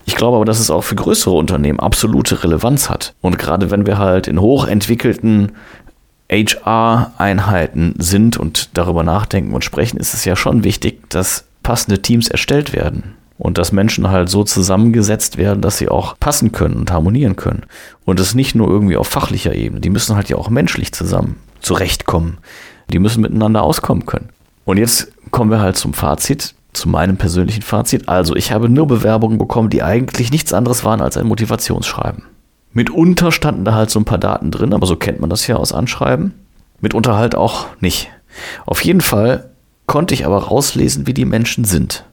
Ich 0.07 0.17
glaube 0.17 0.37
aber, 0.37 0.47
dass 0.47 0.61
es 0.61 0.71
auch 0.71 0.83
für 0.83 0.95
größere 0.95 1.35
Unternehmen 1.35 1.79
absolute 1.79 2.43
Relevanz 2.43 2.89
hat. 2.89 3.13
Und 3.21 3.39
gerade 3.39 3.71
wenn 3.71 3.85
wir 3.85 3.99
halt 3.99 4.29
in 4.29 4.41
hochentwickelten 4.41 5.53
HR-Einheiten 6.31 7.97
sind 7.99 8.39
und 8.39 8.71
darüber 8.79 9.03
nachdenken 9.03 9.53
und 9.53 9.63
sprechen, 9.63 9.99
ist 9.99 10.15
es 10.15 10.25
ja 10.25 10.37
schon 10.37 10.65
wichtig, 10.65 11.11
dass 11.11 11.45
passende 11.63 12.01
Teams 12.01 12.29
erstellt 12.29 12.73
werden 12.73 13.15
und 13.39 13.59
dass 13.59 13.73
Menschen 13.73 14.11
halt 14.11 14.29
so 14.29 14.45
zusammengesetzt 14.45 15.37
werden, 15.37 15.61
dass 15.61 15.79
sie 15.79 15.89
auch 15.89 16.19
passen 16.19 16.53
können 16.53 16.77
und 16.77 16.93
harmonieren 16.93 17.37
können. 17.37 17.65
Und 18.05 18.21
das 18.21 18.35
nicht 18.35 18.55
nur 18.55 18.69
irgendwie 18.69 18.97
auf 18.97 19.09
fachlicher 19.09 19.55
Ebene, 19.55 19.81
die 19.81 19.91
müssen 19.91 20.17
halt 20.17 20.29
ja 20.29 20.37
auch 20.37 20.51
menschlich 20.51 20.93
zusammen 20.93 21.37
zurechtkommen. 21.61 22.39
Die 22.93 22.99
müssen 22.99 23.23
miteinander 23.23 23.63
auskommen 23.63 24.07
können. 24.07 24.29
Und 24.65 24.77
jetzt 24.77 25.13
kommen 25.31 25.51
wir 25.51 25.61
halt 25.61 25.77
zum 25.77 25.95
Fazit, 25.95 26.55
zu 26.73 26.89
meinem 26.89 27.17
persönlichen 27.17 27.63
Fazit. 27.63 28.09
Also, 28.09 28.37
ich 28.37 28.53
habe 28.53 28.69
nur 28.69 28.87
Bewerbungen 28.87 29.39
bekommen, 29.39 29.71
die 29.71 29.83
eigentlich 29.83 30.31
nichts 30.31 30.53
anderes 30.53 30.85
waren 30.85 31.01
als 31.01 31.17
ein 31.17 31.27
Motivationsschreiben. 31.27 32.25
Mitunter 32.73 33.31
standen 33.31 33.65
da 33.65 33.75
halt 33.75 33.91
so 33.91 34.01
ein 34.01 34.05
paar 34.05 34.19
Daten 34.19 34.51
drin, 34.51 34.75
aber 34.75 34.87
so 34.87 34.97
kennt 34.97 35.21
man 35.21 35.31
das 35.31 35.47
ja 35.47 35.57
aus 35.57 35.73
Anschreiben. 35.73 36.35
Mitunter 36.81 37.17
halt 37.17 37.35
auch 37.35 37.67
nicht. 37.81 38.11
Auf 38.67 38.85
jeden 38.85 39.01
Fall 39.01 39.51
konnte 39.87 40.15
ich 40.15 40.27
aber 40.27 40.39
rauslesen, 40.39 41.07
wie 41.07 41.15
die 41.15 41.25
Menschen 41.25 41.65
sind. 41.65 42.05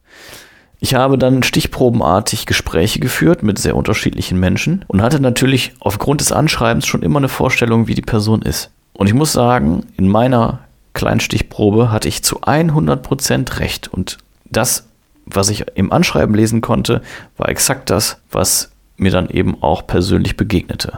Ich 0.84 0.96
habe 0.96 1.20
dann 1.20 1.44
stichprobenartig 1.44 2.48
Gespräche 2.48 3.00
geführt 3.00 3.44
mit 3.44 3.60
sehr 3.60 3.76
unterschiedlichen 3.76 4.40
Menschen 4.40 4.84
und 4.88 5.04
hatte 5.04 5.20
natürlich 5.20 5.74
aufgrund 5.80 6.22
des 6.22 6.32
Anschreibens 6.32 6.88
schon 6.88 7.04
immer 7.04 7.20
eine 7.20 7.30
Vorstellung, 7.30 7.88
wie 7.88 7.94
die 7.94 8.02
Person 8.02 8.42
ist. 8.42 8.72
Und 8.94 9.06
ich 9.06 9.14
muss 9.14 9.32
sagen, 9.32 9.86
in 9.98 10.08
meiner 10.08 10.60
Kleinstichprobe 10.94 11.92
hatte 11.92 12.08
ich 12.08 12.24
zu 12.24 12.42
100% 12.42 13.60
recht. 13.60 13.90
Und 13.94 14.18
das, 14.46 14.88
was 15.28 15.50
ich 15.50 15.66
im 15.76 15.92
Anschreiben 15.92 16.34
lesen 16.34 16.62
konnte, 16.62 17.04
war 17.38 17.50
exakt 17.50 17.92
das, 17.92 18.18
was 18.32 18.72
mir 18.98 19.12
dann 19.12 19.30
eben 19.30 19.62
auch 19.62 19.86
persönlich 19.86 20.36
begegnete. 20.36 20.98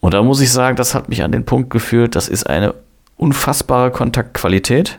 Und 0.00 0.12
da 0.12 0.22
muss 0.22 0.42
ich 0.42 0.52
sagen, 0.52 0.76
das 0.76 0.94
hat 0.94 1.08
mich 1.08 1.22
an 1.22 1.32
den 1.32 1.46
Punkt 1.46 1.70
geführt, 1.70 2.16
das 2.16 2.28
ist 2.28 2.46
eine 2.50 2.74
unfassbare 3.16 3.92
Kontaktqualität 3.92 4.98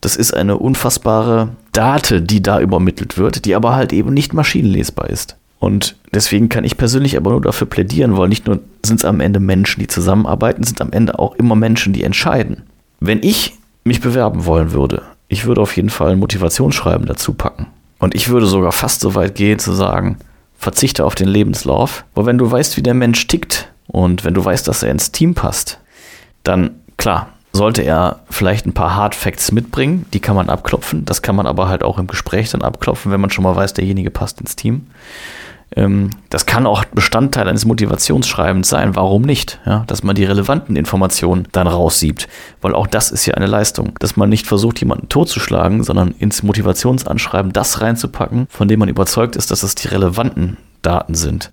das 0.00 0.16
ist 0.16 0.34
eine 0.34 0.58
unfassbare 0.58 1.50
Date, 1.72 2.30
die 2.30 2.42
da 2.42 2.60
übermittelt 2.60 3.18
wird, 3.18 3.44
die 3.44 3.54
aber 3.54 3.74
halt 3.74 3.92
eben 3.92 4.12
nicht 4.14 4.32
maschinenlesbar 4.32 5.10
ist. 5.10 5.36
Und 5.58 5.96
deswegen 6.12 6.48
kann 6.48 6.64
ich 6.64 6.76
persönlich 6.76 7.16
aber 7.16 7.30
nur 7.30 7.40
dafür 7.40 7.66
plädieren, 7.66 8.16
weil 8.16 8.28
nicht 8.28 8.46
nur 8.46 8.60
sind 8.84 9.00
es 9.00 9.04
am 9.04 9.20
Ende 9.20 9.40
Menschen, 9.40 9.80
die 9.80 9.86
zusammenarbeiten, 9.86 10.64
sind 10.64 10.80
am 10.80 10.92
Ende 10.92 11.18
auch 11.18 11.34
immer 11.36 11.56
Menschen, 11.56 11.92
die 11.92 12.04
entscheiden. 12.04 12.62
Wenn 13.00 13.22
ich 13.22 13.54
mich 13.84 14.00
bewerben 14.00 14.44
wollen 14.44 14.72
würde, 14.72 15.02
ich 15.28 15.46
würde 15.46 15.60
auf 15.60 15.74
jeden 15.76 15.90
Fall 15.90 16.12
ein 16.12 16.18
Motivationsschreiben 16.18 17.06
dazu 17.06 17.32
packen. 17.34 17.66
Und 17.98 18.14
ich 18.14 18.28
würde 18.28 18.46
sogar 18.46 18.72
fast 18.72 19.00
so 19.00 19.14
weit 19.14 19.34
gehen 19.34 19.58
zu 19.58 19.72
sagen, 19.72 20.18
verzichte 20.58 21.04
auf 21.04 21.14
den 21.14 21.28
Lebenslauf. 21.28 22.04
Weil 22.14 22.26
wenn 22.26 22.38
du 22.38 22.50
weißt, 22.50 22.76
wie 22.76 22.82
der 22.82 22.94
Mensch 22.94 23.26
tickt 23.26 23.68
und 23.86 24.24
wenn 24.24 24.34
du 24.34 24.44
weißt, 24.44 24.68
dass 24.68 24.82
er 24.82 24.90
ins 24.90 25.12
Team 25.12 25.34
passt, 25.34 25.80
dann 26.42 26.70
klar, 26.96 27.30
sollte 27.56 27.82
er 27.82 28.20
vielleicht 28.30 28.66
ein 28.66 28.74
paar 28.74 28.94
Hard 28.94 29.14
Facts 29.14 29.50
mitbringen, 29.50 30.06
die 30.12 30.20
kann 30.20 30.36
man 30.36 30.48
abklopfen. 30.48 31.04
Das 31.04 31.22
kann 31.22 31.36
man 31.36 31.46
aber 31.46 31.68
halt 31.68 31.82
auch 31.82 31.98
im 31.98 32.06
Gespräch 32.06 32.50
dann 32.50 32.62
abklopfen, 32.62 33.10
wenn 33.10 33.20
man 33.20 33.30
schon 33.30 33.44
mal 33.44 33.56
weiß, 33.56 33.74
derjenige 33.74 34.10
passt 34.10 34.40
ins 34.40 34.54
Team. 34.54 34.86
Ähm, 35.74 36.10
das 36.30 36.46
kann 36.46 36.66
auch 36.66 36.84
Bestandteil 36.84 37.48
eines 37.48 37.64
Motivationsschreibens 37.64 38.68
sein. 38.68 38.94
Warum 38.94 39.22
nicht? 39.22 39.58
Ja, 39.66 39.84
dass 39.88 40.02
man 40.02 40.14
die 40.14 40.24
relevanten 40.24 40.76
Informationen 40.76 41.48
dann 41.52 41.66
raussiebt. 41.66 42.28
Weil 42.60 42.74
auch 42.74 42.86
das 42.86 43.10
ist 43.10 43.26
ja 43.26 43.34
eine 43.34 43.46
Leistung. 43.46 43.94
Dass 43.98 44.16
man 44.16 44.28
nicht 44.28 44.46
versucht, 44.46 44.78
jemanden 44.80 45.08
totzuschlagen, 45.08 45.82
sondern 45.82 46.12
ins 46.12 46.42
Motivationsanschreiben 46.42 47.52
das 47.52 47.80
reinzupacken, 47.80 48.46
von 48.48 48.68
dem 48.68 48.78
man 48.78 48.88
überzeugt 48.88 49.34
ist, 49.34 49.50
dass 49.50 49.64
es 49.64 49.74
die 49.74 49.88
relevanten 49.88 50.56
Daten 50.82 51.14
sind 51.14 51.50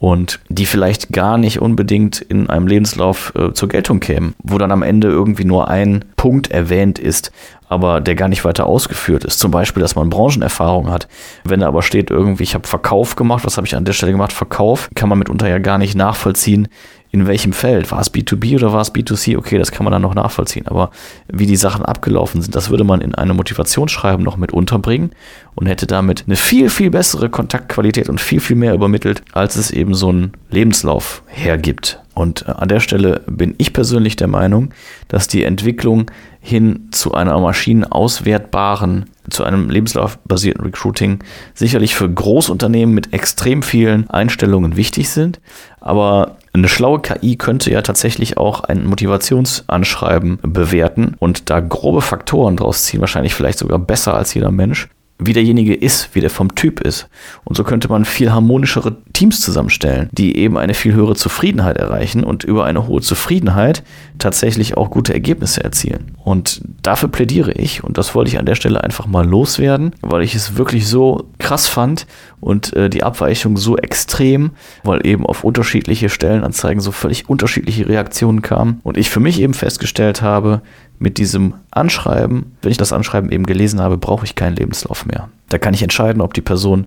und 0.00 0.40
die 0.48 0.64
vielleicht 0.64 1.12
gar 1.12 1.36
nicht 1.36 1.60
unbedingt 1.60 2.22
in 2.22 2.48
einem 2.48 2.66
Lebenslauf 2.66 3.34
äh, 3.36 3.52
zur 3.52 3.68
Geltung 3.68 4.00
kämen, 4.00 4.34
wo 4.42 4.56
dann 4.56 4.72
am 4.72 4.82
Ende 4.82 5.08
irgendwie 5.08 5.44
nur 5.44 5.68
ein 5.68 6.06
Punkt 6.16 6.50
erwähnt 6.50 6.98
ist, 6.98 7.30
aber 7.68 8.00
der 8.00 8.14
gar 8.14 8.28
nicht 8.28 8.44
weiter 8.44 8.64
ausgeführt 8.64 9.24
ist. 9.24 9.38
Zum 9.38 9.50
Beispiel, 9.50 9.82
dass 9.82 9.96
man 9.96 10.08
Branchenerfahrung 10.08 10.90
hat. 10.90 11.06
Wenn 11.44 11.60
da 11.60 11.68
aber 11.68 11.82
steht 11.82 12.10
irgendwie, 12.10 12.44
ich 12.44 12.54
habe 12.54 12.66
Verkauf 12.66 13.14
gemacht, 13.14 13.44
was 13.44 13.58
habe 13.58 13.66
ich 13.66 13.76
an 13.76 13.84
der 13.84 13.92
Stelle 13.92 14.12
gemacht? 14.12 14.32
Verkauf, 14.32 14.88
kann 14.94 15.10
man 15.10 15.18
mitunter 15.18 15.48
ja 15.48 15.58
gar 15.58 15.76
nicht 15.76 15.94
nachvollziehen, 15.94 16.68
in 17.12 17.26
welchem 17.26 17.52
Feld. 17.52 17.90
War 17.90 18.00
es 18.00 18.12
B2B 18.12 18.56
oder 18.56 18.72
war 18.72 18.80
es 18.80 18.94
B2C? 18.94 19.36
Okay, 19.36 19.58
das 19.58 19.72
kann 19.72 19.84
man 19.84 19.92
dann 19.92 20.02
noch 20.02 20.14
nachvollziehen. 20.14 20.66
Aber 20.68 20.90
wie 21.28 21.46
die 21.46 21.56
Sachen 21.56 21.84
abgelaufen 21.84 22.40
sind, 22.40 22.54
das 22.54 22.70
würde 22.70 22.84
man 22.84 23.00
in 23.00 23.14
einem 23.14 23.36
Motivationsschreiben 23.36 24.24
noch 24.24 24.36
mit 24.36 24.52
unterbringen 24.52 25.10
und 25.54 25.66
hätte 25.66 25.86
damit 25.86 26.24
eine 26.26 26.36
viel, 26.36 26.70
viel 26.70 26.90
bessere 26.90 27.28
Kontaktqualität 27.28 28.08
und 28.08 28.20
viel, 28.20 28.40
viel 28.40 28.56
mehr 28.56 28.74
übermittelt, 28.74 29.22
als 29.32 29.56
es 29.56 29.70
eben 29.70 29.94
so 29.94 30.12
ein 30.12 30.32
Lebenslauf 30.50 31.22
hergibt. 31.26 32.00
Und 32.14 32.46
äh, 32.46 32.52
an 32.52 32.68
der 32.68 32.80
Stelle 32.80 33.22
bin 33.26 33.54
ich 33.58 33.72
persönlich 33.72 34.14
der 34.14 34.28
Meinung, 34.28 34.70
dass 35.08 35.26
die 35.26 35.44
Entwicklung 35.44 36.10
hin 36.40 36.88
zu 36.90 37.14
einer 37.14 37.38
maschinenauswertbaren, 37.38 39.06
zu 39.30 39.44
einem 39.44 39.70
lebenslaufbasierten 39.70 40.64
Recruiting 40.64 41.20
sicherlich 41.54 41.94
für 41.94 42.08
Großunternehmen 42.08 42.94
mit 42.94 43.12
extrem 43.12 43.62
vielen 43.62 44.08
Einstellungen 44.10 44.76
wichtig 44.76 45.08
sind. 45.10 45.40
Aber 45.80 46.36
eine 46.52 46.68
schlaue 46.68 47.00
KI 47.00 47.36
könnte 47.36 47.70
ja 47.70 47.82
tatsächlich 47.82 48.36
auch 48.36 48.64
ein 48.64 48.84
Motivationsanschreiben 48.86 50.38
bewerten 50.42 51.14
und 51.18 51.48
da 51.48 51.60
grobe 51.60 52.00
Faktoren 52.00 52.56
draus 52.56 52.84
ziehen, 52.84 53.00
wahrscheinlich 53.00 53.34
vielleicht 53.34 53.58
sogar 53.58 53.78
besser 53.78 54.14
als 54.14 54.34
jeder 54.34 54.50
Mensch 54.50 54.88
wie 55.20 55.32
derjenige 55.32 55.74
ist, 55.74 56.14
wie 56.14 56.20
der 56.20 56.30
vom 56.30 56.54
Typ 56.54 56.80
ist. 56.80 57.08
Und 57.44 57.56
so 57.56 57.64
könnte 57.64 57.88
man 57.88 58.04
viel 58.04 58.32
harmonischere 58.32 58.96
Teams 59.12 59.40
zusammenstellen, 59.40 60.08
die 60.12 60.36
eben 60.36 60.56
eine 60.56 60.74
viel 60.74 60.94
höhere 60.94 61.14
Zufriedenheit 61.14 61.76
erreichen 61.76 62.24
und 62.24 62.44
über 62.44 62.64
eine 62.64 62.86
hohe 62.86 63.00
Zufriedenheit 63.00 63.82
tatsächlich 64.18 64.76
auch 64.76 64.90
gute 64.90 65.12
Ergebnisse 65.12 65.62
erzielen. 65.62 66.16
Und 66.24 66.62
dafür 66.82 67.08
plädiere 67.08 67.52
ich 67.52 67.84
und 67.84 67.98
das 67.98 68.14
wollte 68.14 68.30
ich 68.30 68.38
an 68.38 68.46
der 68.46 68.54
Stelle 68.54 68.82
einfach 68.82 69.06
mal 69.06 69.26
loswerden, 69.26 69.92
weil 70.00 70.22
ich 70.22 70.34
es 70.34 70.56
wirklich 70.56 70.86
so 70.86 71.28
krass 71.38 71.68
fand 71.68 72.06
und 72.40 72.74
äh, 72.74 72.88
die 72.88 73.02
Abweichung 73.02 73.56
so 73.56 73.76
extrem, 73.76 74.52
weil 74.84 75.06
eben 75.06 75.26
auf 75.26 75.44
unterschiedliche 75.44 76.08
Stellenanzeigen 76.08 76.80
so 76.80 76.92
völlig 76.92 77.28
unterschiedliche 77.28 77.88
Reaktionen 77.88 78.42
kamen 78.42 78.80
und 78.82 78.96
ich 78.96 79.10
für 79.10 79.20
mich 79.20 79.40
eben 79.40 79.54
festgestellt 79.54 80.22
habe, 80.22 80.62
mit 81.00 81.18
diesem 81.18 81.54
Anschreiben, 81.70 82.56
wenn 82.62 82.70
ich 82.70 82.76
das 82.76 82.92
Anschreiben 82.92 83.32
eben 83.32 83.46
gelesen 83.46 83.80
habe, 83.80 83.96
brauche 83.96 84.24
ich 84.24 84.36
keinen 84.36 84.54
Lebenslauf 84.54 85.06
mehr. 85.06 85.28
Da 85.48 85.58
kann 85.58 85.74
ich 85.74 85.82
entscheiden, 85.82 86.22
ob 86.22 86.34
die 86.34 86.42
Person 86.42 86.86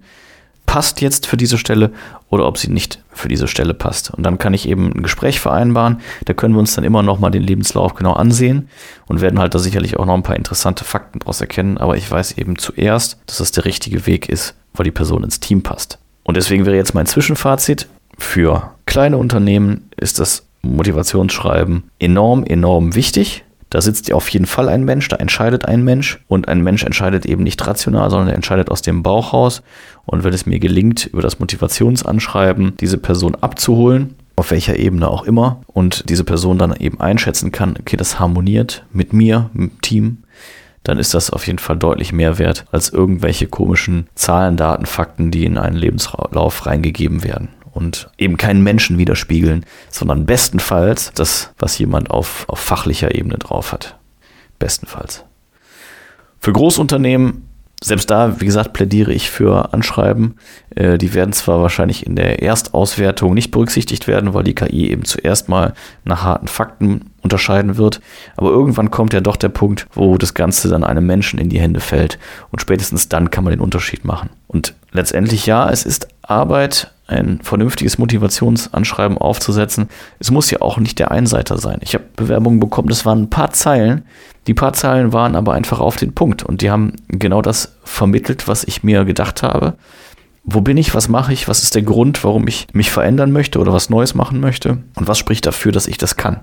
passt 0.65 1.01
jetzt 1.01 1.27
für 1.27 1.36
diese 1.36 1.58
Stelle 1.58 1.91
oder 2.29 2.48
ob 2.48 2.58
sie 2.58 2.72
nicht 2.72 3.03
für 3.12 3.27
diese 3.27 3.48
Stelle 3.48 3.74
passt. 3.74 4.13
Und 4.13 4.24
dann 4.24 4.38
kann 4.38 4.53
ich 4.53 4.67
eben 4.67 4.93
ein 4.93 5.03
Gespräch 5.03 5.39
vereinbaren. 5.39 6.00
Da 6.25 6.34
können 6.34 6.53
wir 6.53 6.60
uns 6.60 6.75
dann 6.75 6.84
immer 6.84 7.03
noch 7.03 7.20
mal 7.20 7.32
den 7.32 7.43
Lebenslauf 7.43 7.96
genau 7.96 8.13
ansehen 8.13 8.70
und 9.08 9.20
werden 9.20 9.39
halt 9.39 9.53
da 9.55 9.60
sicherlich 9.60 9.98
auch 9.98 10.05
noch 10.05 10.13
ein 10.13 10.24
paar 10.24 10.36
interessante 10.36 10.86
Fakten 10.86 11.20
daraus 11.20 11.41
erkennen. 11.41 11.77
Aber 11.77 11.98
ich 11.98 12.10
weiß 12.10 12.38
eben 12.38 12.58
zuerst, 12.58 13.20
dass 13.25 13.39
das 13.39 13.51
der 13.51 13.65
richtige 13.65 14.05
Weg 14.05 14.29
ist, 14.29 14.55
weil 14.74 14.86
die 14.86 14.91
Person 14.91 15.24
ins 15.24 15.39
Team 15.39 15.63
passt. 15.63 16.00
Und 16.24 16.38
deswegen 16.38 16.65
wäre 16.65 16.77
jetzt 16.77 16.93
mein 16.93 17.08
Zwischenfazit. 17.08 17.88
Für 18.17 18.72
kleine 18.86 19.17
Unternehmen 19.17 19.89
ist 19.98 20.20
das 20.20 20.46
Motivationsschreiben 20.62 21.84
enorm, 22.00 22.43
enorm 22.43 22.96
wichtig. 22.96 23.43
Da 23.74 23.82
sitzt 23.82 24.08
ja 24.08 24.13
auf 24.13 24.30
jeden 24.30 24.46
Fall 24.46 24.70
ein 24.70 24.84
Mensch, 24.84 25.08
da 25.08 25.15
entscheidet 25.15 25.65
ein 25.65 25.84
Mensch 25.84 26.20
und 26.27 26.48
ein 26.48 26.62
Mensch 26.62 26.84
entscheidet 26.84 27.25
eben 27.25 27.42
nicht 27.42 27.65
rational, 27.65 28.12
sondern 28.12 28.27
er 28.27 28.36
entscheidet 28.36 28.70
aus 28.70 28.84
dem 28.84 29.01
Bauch 29.01 29.34
raus. 29.34 29.63
Und 30.06 30.24
wenn 30.24 30.32
es 30.32 30.46
mir 30.46 30.60
gelingt, 30.60 31.08
über 31.08 31.24
das 31.24 31.39
Motivationsanschreiben 31.39 32.77
diese 32.80 33.00
Person 33.00 33.34
abzuholen, 33.34 34.13
auf 34.36 34.51
welcher 34.51 34.77
Ebene 34.77 35.08
auch 35.08 35.24
immer, 35.24 35.62
und 35.65 36.08
diese 36.08 36.24
Person 36.24 36.60
dann 36.60 36.75
eben 36.75 37.01
einschätzen 37.01 37.51
kann, 37.51 37.75
okay, 37.80 37.98
das 37.98 38.20
harmoniert 38.20 38.86
mit 38.94 39.12
mir, 39.12 39.50
mit 39.53 39.72
dem 39.72 39.82
Team, 39.82 40.18
dann 40.84 41.00
ist 41.00 41.15
das 41.15 41.32
auf 41.32 41.48
jeden 41.48 41.58
Fall 41.58 41.77
deutlich 41.77 42.13
mehr 42.13 42.38
wert 42.38 42.65
als 42.72 42.89
irgendwelche 42.89 43.48
komischen 43.48 44.06
Zahlen, 44.13 44.56
Daten, 44.56 44.86
Fakten, 44.86 45.32
die 45.32 45.46
in 45.46 45.58
einen 45.58 45.77
Lebenslauf 45.77 46.68
reingegeben 46.68 47.24
werden 47.24 47.50
und 47.74 48.10
eben 48.18 48.38
keinen 48.38 48.63
Menschen 48.63 48.98
widerspiegeln, 48.98 49.65
sondern 49.89 50.25
bestenfalls 50.25 51.12
das, 51.13 51.51
was 51.58 51.77
jemand 51.77 52.12
auf, 52.12 52.48
auf 52.48 52.60
fachlicher 52.60 53.15
Ebene 53.15 53.38
drauf 53.38 53.72
hat. 53.72 53.98
Bestenfalls. 54.60 55.25
Für 56.39 56.53
Großunternehmen, 56.53 57.50
selbst 57.83 58.09
da, 58.09 58.39
wie 58.39 58.45
gesagt, 58.45 58.71
plädiere 58.71 59.11
ich 59.11 59.29
für 59.29 59.73
Anschreiben. 59.73 60.35
Äh, 60.73 60.97
die 60.97 61.13
werden 61.13 61.33
zwar 61.33 61.61
wahrscheinlich 61.61 62.05
in 62.05 62.15
der 62.15 62.41
Erstauswertung 62.41 63.33
nicht 63.33 63.51
berücksichtigt 63.51 64.07
werden, 64.07 64.33
weil 64.33 64.43
die 64.43 64.55
KI 64.55 64.89
eben 64.89 65.03
zuerst 65.03 65.49
mal 65.49 65.73
nach 66.05 66.23
harten 66.23 66.47
Fakten 66.47 67.11
unterscheiden 67.21 67.77
wird. 67.77 67.99
Aber 68.37 68.51
irgendwann 68.51 68.89
kommt 68.89 69.13
ja 69.13 69.19
doch 69.19 69.35
der 69.35 69.49
Punkt, 69.49 69.87
wo 69.93 70.17
das 70.17 70.33
Ganze 70.33 70.69
dann 70.69 70.85
einem 70.85 71.05
Menschen 71.05 71.39
in 71.39 71.49
die 71.49 71.59
Hände 71.59 71.81
fällt. 71.81 72.17
Und 72.51 72.61
spätestens 72.61 73.09
dann 73.09 73.31
kann 73.31 73.43
man 73.43 73.51
den 73.51 73.59
Unterschied 73.59 74.05
machen. 74.05 74.29
Und 74.47 74.75
letztendlich 74.91 75.45
ja, 75.45 75.69
es 75.69 75.85
ist 75.85 76.07
Arbeit, 76.21 76.91
ein 77.07 77.39
vernünftiges 77.43 77.97
Motivationsanschreiben 77.97 79.17
aufzusetzen. 79.17 79.89
Es 80.19 80.31
muss 80.31 80.49
ja 80.51 80.61
auch 80.61 80.77
nicht 80.77 80.99
der 80.99 81.11
Einseiter 81.11 81.57
sein. 81.57 81.79
Ich 81.81 81.95
habe 81.95 82.05
Bewerbungen 82.15 82.61
bekommen, 82.61 82.87
das 82.87 83.05
waren 83.05 83.23
ein 83.23 83.29
paar 83.29 83.51
Zeilen. 83.51 84.05
Die 84.47 84.53
paar 84.53 84.73
Zeilen 84.73 85.13
waren 85.13 85.35
aber 85.35 85.53
einfach 85.53 85.79
auf 85.79 85.95
den 85.95 86.13
Punkt 86.13 86.43
und 86.43 86.62
die 86.62 86.69
haben 86.69 86.93
genau 87.07 87.41
das 87.41 87.77
vermittelt, 87.83 88.47
was 88.47 88.63
ich 88.63 88.83
mir 88.83 89.05
gedacht 89.05 89.41
habe. 89.43 89.75
Wo 90.43 90.59
bin 90.59 90.75
ich? 90.75 90.93
Was 90.93 91.07
mache 91.07 91.31
ich? 91.31 91.47
Was 91.47 91.63
ist 91.63 91.75
der 91.75 91.83
Grund, 91.83 92.23
warum 92.23 92.47
ich 92.47 92.67
mich 92.73 92.91
verändern 92.91 93.31
möchte 93.31 93.59
oder 93.59 93.71
was 93.71 93.89
Neues 93.89 94.13
machen 94.13 94.41
möchte? 94.41 94.79
Und 94.95 95.07
was 95.07 95.17
spricht 95.17 95.45
dafür, 95.45 95.71
dass 95.71 95.88
ich 95.88 95.97
das 95.97 96.17
kann? 96.17 96.41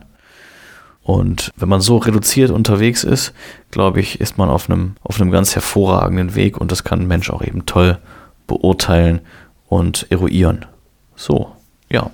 Und 1.03 1.51
wenn 1.57 1.69
man 1.69 1.81
so 1.81 1.99
reduziert 1.99 2.51
unterwegs 2.51 3.05
ist, 3.05 3.33
glaube 3.71 4.01
ich, 4.01 4.21
ist 4.21 4.39
man 4.39 4.49
auf 4.49 4.71
einem, 4.71 4.97
auf 5.03 5.21
einem 5.21 5.31
ganz 5.31 5.55
hervorragenden 5.55 6.35
Weg 6.35 6.59
und 6.59 6.73
das 6.73 6.85
kann 6.85 7.01
ein 7.01 7.09
Mensch 7.09 7.31
auch 7.31 7.43
eben 7.43 7.67
toll 7.67 7.99
beurteilen 8.47 9.21
und 9.69 10.07
eruieren. 10.11 10.67
So, 11.17 11.53
ja. 11.93 12.11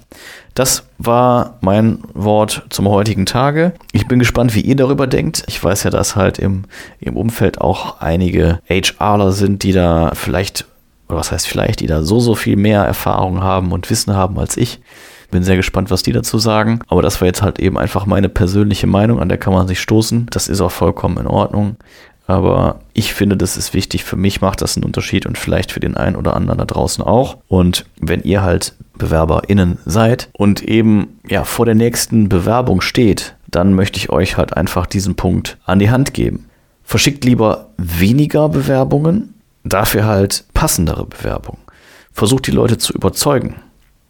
Das 0.54 0.84
war 0.96 1.58
mein 1.60 1.98
Wort 2.14 2.64
zum 2.70 2.88
heutigen 2.88 3.26
Tage. 3.26 3.74
Ich 3.92 4.08
bin 4.08 4.18
gespannt, 4.18 4.54
wie 4.54 4.62
ihr 4.62 4.76
darüber 4.76 5.06
denkt. 5.06 5.44
Ich 5.48 5.62
weiß 5.62 5.82
ja, 5.82 5.90
dass 5.90 6.16
halt 6.16 6.38
im, 6.38 6.64
im 6.98 7.16
Umfeld 7.16 7.60
auch 7.60 8.00
einige 8.00 8.60
HRler 8.66 9.32
sind, 9.32 9.62
die 9.62 9.72
da 9.72 10.12
vielleicht, 10.14 10.64
oder 11.08 11.18
was 11.18 11.30
heißt 11.30 11.46
vielleicht, 11.46 11.80
die 11.80 11.86
da 11.86 12.02
so, 12.02 12.20
so 12.20 12.34
viel 12.34 12.56
mehr 12.56 12.82
Erfahrung 12.84 13.42
haben 13.42 13.72
und 13.72 13.90
Wissen 13.90 14.14
haben 14.14 14.38
als 14.38 14.56
ich. 14.56 14.80
Bin 15.30 15.42
sehr 15.42 15.56
gespannt, 15.56 15.90
was 15.90 16.02
die 16.02 16.12
dazu 16.12 16.38
sagen. 16.38 16.80
Aber 16.86 17.02
das 17.02 17.20
war 17.20 17.26
jetzt 17.26 17.42
halt 17.42 17.58
eben 17.58 17.76
einfach 17.76 18.06
meine 18.06 18.30
persönliche 18.30 18.86
Meinung, 18.86 19.20
an 19.20 19.28
der 19.28 19.38
kann 19.38 19.52
man 19.52 19.68
sich 19.68 19.80
stoßen. 19.80 20.28
Das 20.30 20.48
ist 20.48 20.62
auch 20.62 20.70
vollkommen 20.70 21.18
in 21.18 21.26
Ordnung. 21.26 21.76
Aber 22.26 22.80
ich 22.92 23.14
finde, 23.14 23.36
das 23.36 23.56
ist 23.56 23.72
wichtig. 23.72 24.04
Für 24.04 24.16
mich 24.16 24.40
macht 24.40 24.60
das 24.60 24.76
einen 24.76 24.84
Unterschied 24.84 25.26
und 25.26 25.38
vielleicht 25.38 25.70
für 25.70 25.80
den 25.80 25.96
einen 25.96 26.16
oder 26.16 26.34
anderen 26.34 26.58
da 26.58 26.64
draußen 26.64 27.04
auch. 27.04 27.38
Und 27.46 27.86
wenn 28.00 28.22
ihr 28.22 28.42
halt 28.42 28.74
BewerberInnen 28.98 29.78
seid 29.84 30.28
und 30.32 30.62
eben 30.62 31.18
ja 31.28 31.44
vor 31.44 31.66
der 31.66 31.74
nächsten 31.74 32.28
Bewerbung 32.28 32.80
steht, 32.80 33.36
dann 33.46 33.74
möchte 33.74 33.98
ich 33.98 34.10
euch 34.10 34.36
halt 34.36 34.56
einfach 34.56 34.86
diesen 34.86 35.14
Punkt 35.14 35.58
an 35.64 35.78
die 35.78 35.90
Hand 35.90 36.14
geben. 36.14 36.46
Verschickt 36.82 37.24
lieber 37.24 37.70
weniger 37.76 38.48
Bewerbungen, 38.48 39.34
dafür 39.64 40.04
halt 40.04 40.44
passendere 40.54 41.06
Bewerbungen. 41.06 41.60
Versucht 42.12 42.46
die 42.46 42.52
Leute 42.52 42.78
zu 42.78 42.92
überzeugen. 42.92 43.56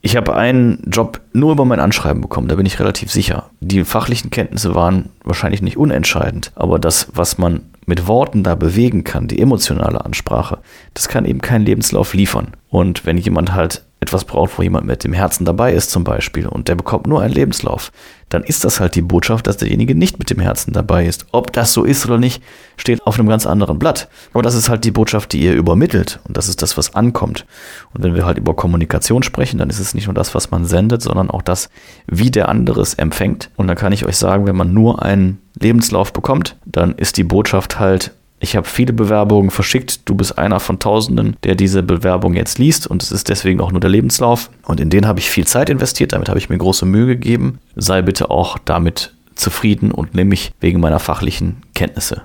Ich 0.02 0.16
habe 0.16 0.36
einen 0.36 0.82
Job 0.86 1.20
nur 1.32 1.52
über 1.52 1.64
mein 1.64 1.80
Anschreiben 1.80 2.22
bekommen, 2.22 2.48
da 2.48 2.54
bin 2.54 2.66
ich 2.66 2.78
relativ 2.78 3.10
sicher. 3.10 3.50
Die 3.60 3.82
fachlichen 3.84 4.30
Kenntnisse 4.30 4.74
waren 4.74 5.08
wahrscheinlich 5.24 5.62
nicht 5.62 5.76
unentscheidend, 5.76 6.52
aber 6.54 6.78
das, 6.78 7.08
was 7.12 7.38
man 7.38 7.62
mit 7.86 8.06
Worten 8.06 8.42
da 8.42 8.54
bewegen 8.54 9.04
kann, 9.04 9.28
die 9.28 9.40
emotionale 9.40 10.04
Ansprache, 10.04 10.58
das 10.92 11.08
kann 11.08 11.24
eben 11.24 11.40
kein 11.40 11.62
Lebenslauf 11.62 12.14
liefern. 12.14 12.52
Und 12.68 13.06
wenn 13.06 13.16
jemand 13.16 13.54
halt 13.54 13.85
etwas 14.06 14.24
braucht, 14.24 14.56
wo 14.56 14.62
jemand 14.62 14.86
mit 14.86 15.02
dem 15.02 15.12
Herzen 15.12 15.44
dabei 15.44 15.72
ist 15.72 15.90
zum 15.90 16.04
Beispiel 16.04 16.46
und 16.46 16.68
der 16.68 16.76
bekommt 16.76 17.06
nur 17.06 17.22
einen 17.22 17.34
Lebenslauf, 17.34 17.90
dann 18.28 18.42
ist 18.42 18.64
das 18.64 18.80
halt 18.80 18.94
die 18.94 19.02
Botschaft, 19.02 19.46
dass 19.46 19.56
derjenige 19.56 19.94
nicht 19.94 20.18
mit 20.18 20.30
dem 20.30 20.38
Herzen 20.38 20.72
dabei 20.72 21.06
ist. 21.06 21.26
Ob 21.32 21.52
das 21.52 21.72
so 21.72 21.84
ist 21.84 22.06
oder 22.06 22.18
nicht, 22.18 22.42
steht 22.76 23.06
auf 23.06 23.18
einem 23.18 23.28
ganz 23.28 23.46
anderen 23.46 23.78
Blatt. 23.78 24.08
Aber 24.32 24.42
das 24.42 24.54
ist 24.54 24.68
halt 24.68 24.84
die 24.84 24.90
Botschaft, 24.90 25.32
die 25.32 25.40
ihr 25.40 25.54
übermittelt 25.54 26.20
und 26.24 26.36
das 26.36 26.48
ist 26.48 26.62
das, 26.62 26.76
was 26.76 26.94
ankommt. 26.94 27.46
Und 27.92 28.04
wenn 28.04 28.14
wir 28.14 28.24
halt 28.24 28.38
über 28.38 28.54
Kommunikation 28.54 29.22
sprechen, 29.22 29.58
dann 29.58 29.70
ist 29.70 29.80
es 29.80 29.94
nicht 29.94 30.06
nur 30.06 30.14
das, 30.14 30.34
was 30.34 30.50
man 30.50 30.64
sendet, 30.64 31.02
sondern 31.02 31.30
auch 31.30 31.42
das, 31.42 31.68
wie 32.06 32.30
der 32.30 32.48
andere 32.48 32.80
es 32.80 32.94
empfängt. 32.94 33.50
Und 33.56 33.66
dann 33.66 33.76
kann 33.76 33.92
ich 33.92 34.06
euch 34.06 34.16
sagen, 34.16 34.46
wenn 34.46 34.56
man 34.56 34.72
nur 34.72 35.02
einen 35.02 35.40
Lebenslauf 35.58 36.12
bekommt, 36.12 36.56
dann 36.64 36.94
ist 36.94 37.16
die 37.16 37.24
Botschaft 37.24 37.80
halt, 37.80 38.12
ich 38.38 38.54
habe 38.54 38.68
viele 38.68 38.92
Bewerbungen 38.92 39.50
verschickt. 39.50 40.00
Du 40.04 40.14
bist 40.14 40.38
einer 40.38 40.60
von 40.60 40.78
Tausenden, 40.78 41.36
der 41.42 41.54
diese 41.54 41.82
Bewerbung 41.82 42.34
jetzt 42.34 42.58
liest 42.58 42.86
und 42.86 43.02
es 43.02 43.10
ist 43.10 43.28
deswegen 43.28 43.60
auch 43.60 43.72
nur 43.72 43.80
der 43.80 43.90
Lebenslauf. 43.90 44.50
Und 44.66 44.78
in 44.78 44.90
den 44.90 45.06
habe 45.06 45.18
ich 45.18 45.30
viel 45.30 45.46
Zeit 45.46 45.70
investiert, 45.70 46.12
damit 46.12 46.28
habe 46.28 46.38
ich 46.38 46.50
mir 46.50 46.58
große 46.58 46.84
Mühe 46.84 47.06
gegeben. 47.06 47.58
Sei 47.76 48.02
bitte 48.02 48.30
auch 48.30 48.58
damit 48.58 49.14
zufrieden 49.34 49.90
und 49.90 50.14
nämlich 50.14 50.52
wegen 50.60 50.80
meiner 50.80 50.98
fachlichen 50.98 51.62
Kenntnisse. 51.74 52.22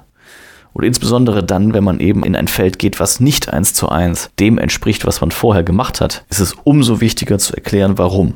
Und 0.74 0.86
insbesondere 0.86 1.44
dann, 1.44 1.74
wenn 1.74 1.84
man 1.84 2.00
eben 2.00 2.24
in 2.24 2.36
ein 2.36 2.48
Feld 2.48 2.80
geht, 2.80 3.00
was 3.00 3.20
nicht 3.20 3.52
eins 3.52 3.74
zu 3.74 3.90
eins 3.90 4.30
dem 4.40 4.58
entspricht, 4.58 5.06
was 5.06 5.20
man 5.20 5.32
vorher 5.32 5.64
gemacht 5.64 6.00
hat, 6.00 6.24
ist 6.30 6.40
es 6.40 6.56
umso 6.64 7.02
wichtiger 7.02 7.38
zu 7.40 7.54
erklären, 7.54 7.98
warum. 7.98 8.36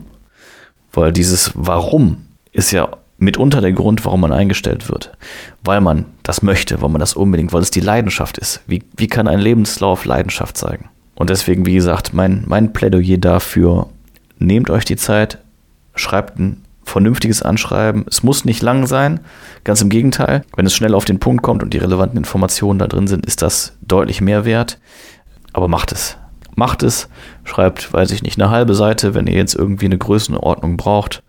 Weil 0.92 1.12
dieses 1.12 1.52
Warum 1.56 2.26
ist 2.52 2.72
ja 2.72 2.90
mitunter 3.18 3.62
der 3.62 3.72
Grund, 3.72 4.04
warum 4.06 4.22
man 4.22 4.34
eingestellt 4.34 4.90
wird. 4.90 5.18
Weil 5.64 5.82
man 5.82 6.06
das 6.24 6.42
möchte, 6.42 6.82
weil 6.82 6.90
man 6.90 7.00
das 7.00 7.14
unbedingt, 7.14 7.54
weil 7.54 7.62
es 7.62 7.72
die 7.72 7.80
Leidenschaft 7.80 8.38
ist. 8.38 8.62
Wie, 8.68 8.84
wie 8.98 9.08
kann 9.08 9.28
ein 9.28 9.40
Lebenslauf 9.40 10.06
Leidenschaft 10.06 10.58
zeigen? 10.58 10.90
Und 11.16 11.30
deswegen, 11.30 11.66
wie 11.66 11.76
gesagt, 11.76 12.14
mein, 12.14 12.44
mein 12.46 12.74
Plädoyer 12.74 13.18
dafür, 13.18 13.88
nehmt 14.38 14.70
euch 14.70 14.86
die 14.86 14.98
Zeit, 14.98 15.40
schreibt 15.96 16.38
einen 16.38 16.66
vernünftiges 16.84 17.42
Anschreiben. 17.42 18.06
Es 18.08 18.22
muss 18.22 18.46
nicht 18.46 18.62
lang 18.62 18.86
sein, 18.86 19.22
ganz 19.64 19.82
im 19.82 19.90
Gegenteil. 19.90 20.44
Wenn 20.56 20.66
es 20.66 20.74
schnell 20.74 20.94
auf 20.94 21.06
den 21.06 21.20
Punkt 21.20 21.42
kommt 21.42 21.64
und 21.64 21.74
die 21.74 21.80
relevanten 21.80 22.18
Informationen 22.18 22.80
da 22.80 22.88
drin 22.88 23.08
sind, 23.08 23.26
ist 23.26 23.42
das 23.42 23.78
deutlich 23.82 24.22
mehr 24.22 24.46
wert. 24.46 24.78
Aber 25.54 25.68
macht 25.68 25.92
es. 25.92 26.18
Macht 26.56 26.84
es. 26.84 27.10
Schreibt, 27.44 27.92
weiß 27.92 28.12
ich 28.12 28.24
nicht, 28.24 28.40
eine 28.40 28.52
halbe 28.52 28.76
Seite, 28.76 29.14
wenn 29.14 29.28
ihr 29.28 29.36
jetzt 29.36 29.56
irgendwie 29.56 29.86
eine 29.86 29.98
Größenordnung 29.98 30.78
braucht. 30.78 31.24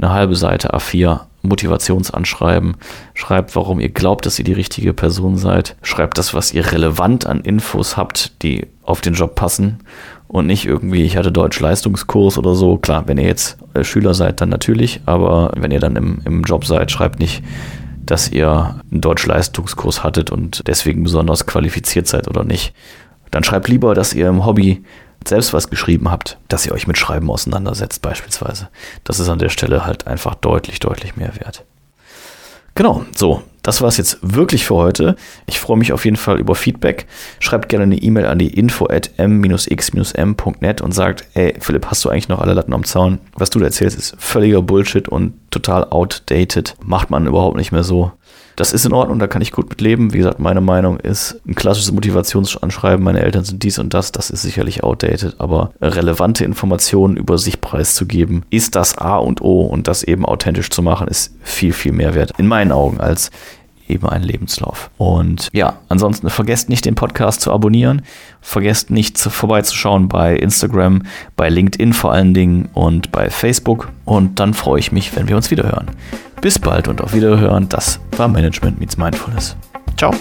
Eine 0.00 0.12
halbe 0.12 0.36
Seite 0.36 0.74
A4 0.74 1.20
Motivationsanschreiben. 1.42 2.76
Schreibt, 3.14 3.54
warum 3.56 3.80
ihr 3.80 3.88
glaubt, 3.88 4.26
dass 4.26 4.38
ihr 4.38 4.44
die 4.44 4.52
richtige 4.52 4.92
Person 4.92 5.36
seid. 5.36 5.76
Schreibt 5.82 6.18
das, 6.18 6.34
was 6.34 6.52
ihr 6.52 6.72
relevant 6.72 7.26
an 7.26 7.40
Infos 7.40 7.96
habt, 7.96 8.42
die 8.42 8.66
auf 8.82 9.00
den 9.00 9.14
Job 9.14 9.34
passen 9.34 9.80
und 10.26 10.46
nicht 10.46 10.64
irgendwie, 10.64 11.02
ich 11.02 11.16
hatte 11.16 11.32
Deutsch-Leistungskurs 11.32 12.38
oder 12.38 12.54
so. 12.54 12.76
Klar, 12.76 13.08
wenn 13.08 13.18
ihr 13.18 13.26
jetzt 13.26 13.58
äh, 13.74 13.84
Schüler 13.84 14.14
seid, 14.14 14.40
dann 14.40 14.48
natürlich, 14.48 15.00
aber 15.06 15.52
wenn 15.56 15.70
ihr 15.70 15.80
dann 15.80 15.96
im, 15.96 16.20
im 16.24 16.42
Job 16.44 16.64
seid, 16.64 16.90
schreibt 16.90 17.18
nicht, 17.18 17.42
dass 18.06 18.30
ihr 18.30 18.80
einen 18.90 19.00
Deutsch-Leistungskurs 19.00 20.04
hattet 20.04 20.30
und 20.30 20.66
deswegen 20.66 21.02
besonders 21.02 21.46
qualifiziert 21.46 22.06
seid 22.06 22.28
oder 22.28 22.44
nicht. 22.44 22.74
Dann 23.30 23.44
schreibt 23.44 23.68
lieber, 23.68 23.94
dass 23.94 24.14
ihr 24.14 24.28
im 24.28 24.44
Hobby 24.46 24.84
selbst 25.26 25.52
was 25.52 25.70
geschrieben 25.70 26.10
habt, 26.10 26.38
dass 26.48 26.66
ihr 26.66 26.72
euch 26.72 26.86
mit 26.86 26.98
Schreiben 26.98 27.30
auseinandersetzt 27.30 28.02
beispielsweise. 28.02 28.68
Das 29.04 29.20
ist 29.20 29.28
an 29.28 29.38
der 29.38 29.48
Stelle 29.48 29.84
halt 29.84 30.06
einfach 30.06 30.34
deutlich, 30.34 30.80
deutlich 30.80 31.16
mehr 31.16 31.34
wert. 31.36 31.64
Genau, 32.74 33.04
so, 33.14 33.42
das 33.62 33.82
war 33.82 33.88
es 33.88 33.96
jetzt 33.96 34.18
wirklich 34.22 34.64
für 34.64 34.76
heute. 34.76 35.16
Ich 35.46 35.60
freue 35.60 35.76
mich 35.76 35.92
auf 35.92 36.04
jeden 36.04 36.16
Fall 36.16 36.38
über 36.38 36.54
Feedback. 36.54 37.06
Schreibt 37.40 37.68
gerne 37.68 37.84
eine 37.84 37.96
E-Mail 37.96 38.26
an 38.26 38.38
die 38.38 38.54
info 38.54 38.86
at 38.88 39.10
m-x-m.net 39.18 40.80
und 40.80 40.92
sagt, 40.92 41.26
ey 41.34 41.54
Philipp, 41.60 41.86
hast 41.86 42.04
du 42.04 42.08
eigentlich 42.08 42.28
noch 42.28 42.40
alle 42.40 42.54
Latten 42.54 42.72
am 42.72 42.84
Zaun? 42.84 43.18
Was 43.34 43.50
du 43.50 43.58
da 43.58 43.66
erzählst, 43.66 43.98
ist 43.98 44.14
völliger 44.18 44.62
Bullshit 44.62 45.08
und 45.08 45.34
total 45.50 45.84
outdated. 45.84 46.76
Macht 46.82 47.10
man 47.10 47.26
überhaupt 47.26 47.56
nicht 47.56 47.72
mehr 47.72 47.84
so. 47.84 48.12
Das 48.60 48.74
ist 48.74 48.84
in 48.84 48.92
Ordnung, 48.92 49.18
da 49.18 49.26
kann 49.26 49.40
ich 49.40 49.52
gut 49.52 49.70
mit 49.70 49.80
leben. 49.80 50.12
Wie 50.12 50.18
gesagt, 50.18 50.38
meine 50.38 50.60
Meinung 50.60 51.00
ist, 51.00 51.40
ein 51.48 51.54
klassisches 51.54 51.92
Motivationsanschreiben, 51.92 53.02
meine 53.02 53.22
Eltern 53.22 53.42
sind 53.42 53.62
dies 53.62 53.78
und 53.78 53.94
das, 53.94 54.12
das 54.12 54.28
ist 54.28 54.42
sicherlich 54.42 54.84
outdated, 54.84 55.36
aber 55.38 55.72
relevante 55.80 56.44
Informationen 56.44 57.16
über 57.16 57.38
sich 57.38 57.62
preiszugeben, 57.62 58.44
ist 58.50 58.76
das 58.76 58.98
A 58.98 59.16
und 59.16 59.40
O 59.40 59.62
und 59.62 59.88
das 59.88 60.02
eben 60.02 60.26
authentisch 60.26 60.68
zu 60.68 60.82
machen, 60.82 61.08
ist 61.08 61.34
viel, 61.40 61.72
viel 61.72 61.92
mehr 61.92 62.14
wert 62.14 62.34
in 62.36 62.48
meinen 62.48 62.70
Augen 62.70 63.00
als 63.00 63.30
eben 63.90 64.08
ein 64.08 64.22
Lebenslauf. 64.22 64.90
Und 64.96 65.48
ja, 65.52 65.78
ansonsten 65.88 66.30
vergesst 66.30 66.68
nicht, 66.68 66.84
den 66.84 66.94
Podcast 66.94 67.40
zu 67.40 67.52
abonnieren. 67.52 68.02
Vergesst 68.40 68.90
nicht 68.90 69.18
vorbeizuschauen 69.18 70.08
bei 70.08 70.36
Instagram, 70.36 71.02
bei 71.36 71.48
LinkedIn 71.48 71.92
vor 71.92 72.12
allen 72.12 72.34
Dingen 72.34 72.68
und 72.72 73.12
bei 73.12 73.30
Facebook. 73.30 73.90
Und 74.04 74.40
dann 74.40 74.54
freue 74.54 74.80
ich 74.80 74.92
mich, 74.92 75.14
wenn 75.16 75.28
wir 75.28 75.36
uns 75.36 75.50
wieder 75.50 75.64
hören. 75.64 75.90
Bis 76.40 76.58
bald 76.58 76.88
und 76.88 77.00
auf 77.00 77.12
Wiederhören. 77.12 77.68
Das 77.68 78.00
war 78.16 78.28
Management 78.28 78.80
Meets 78.80 78.96
Mindfulness. 78.96 79.56
Ciao. 79.96 80.14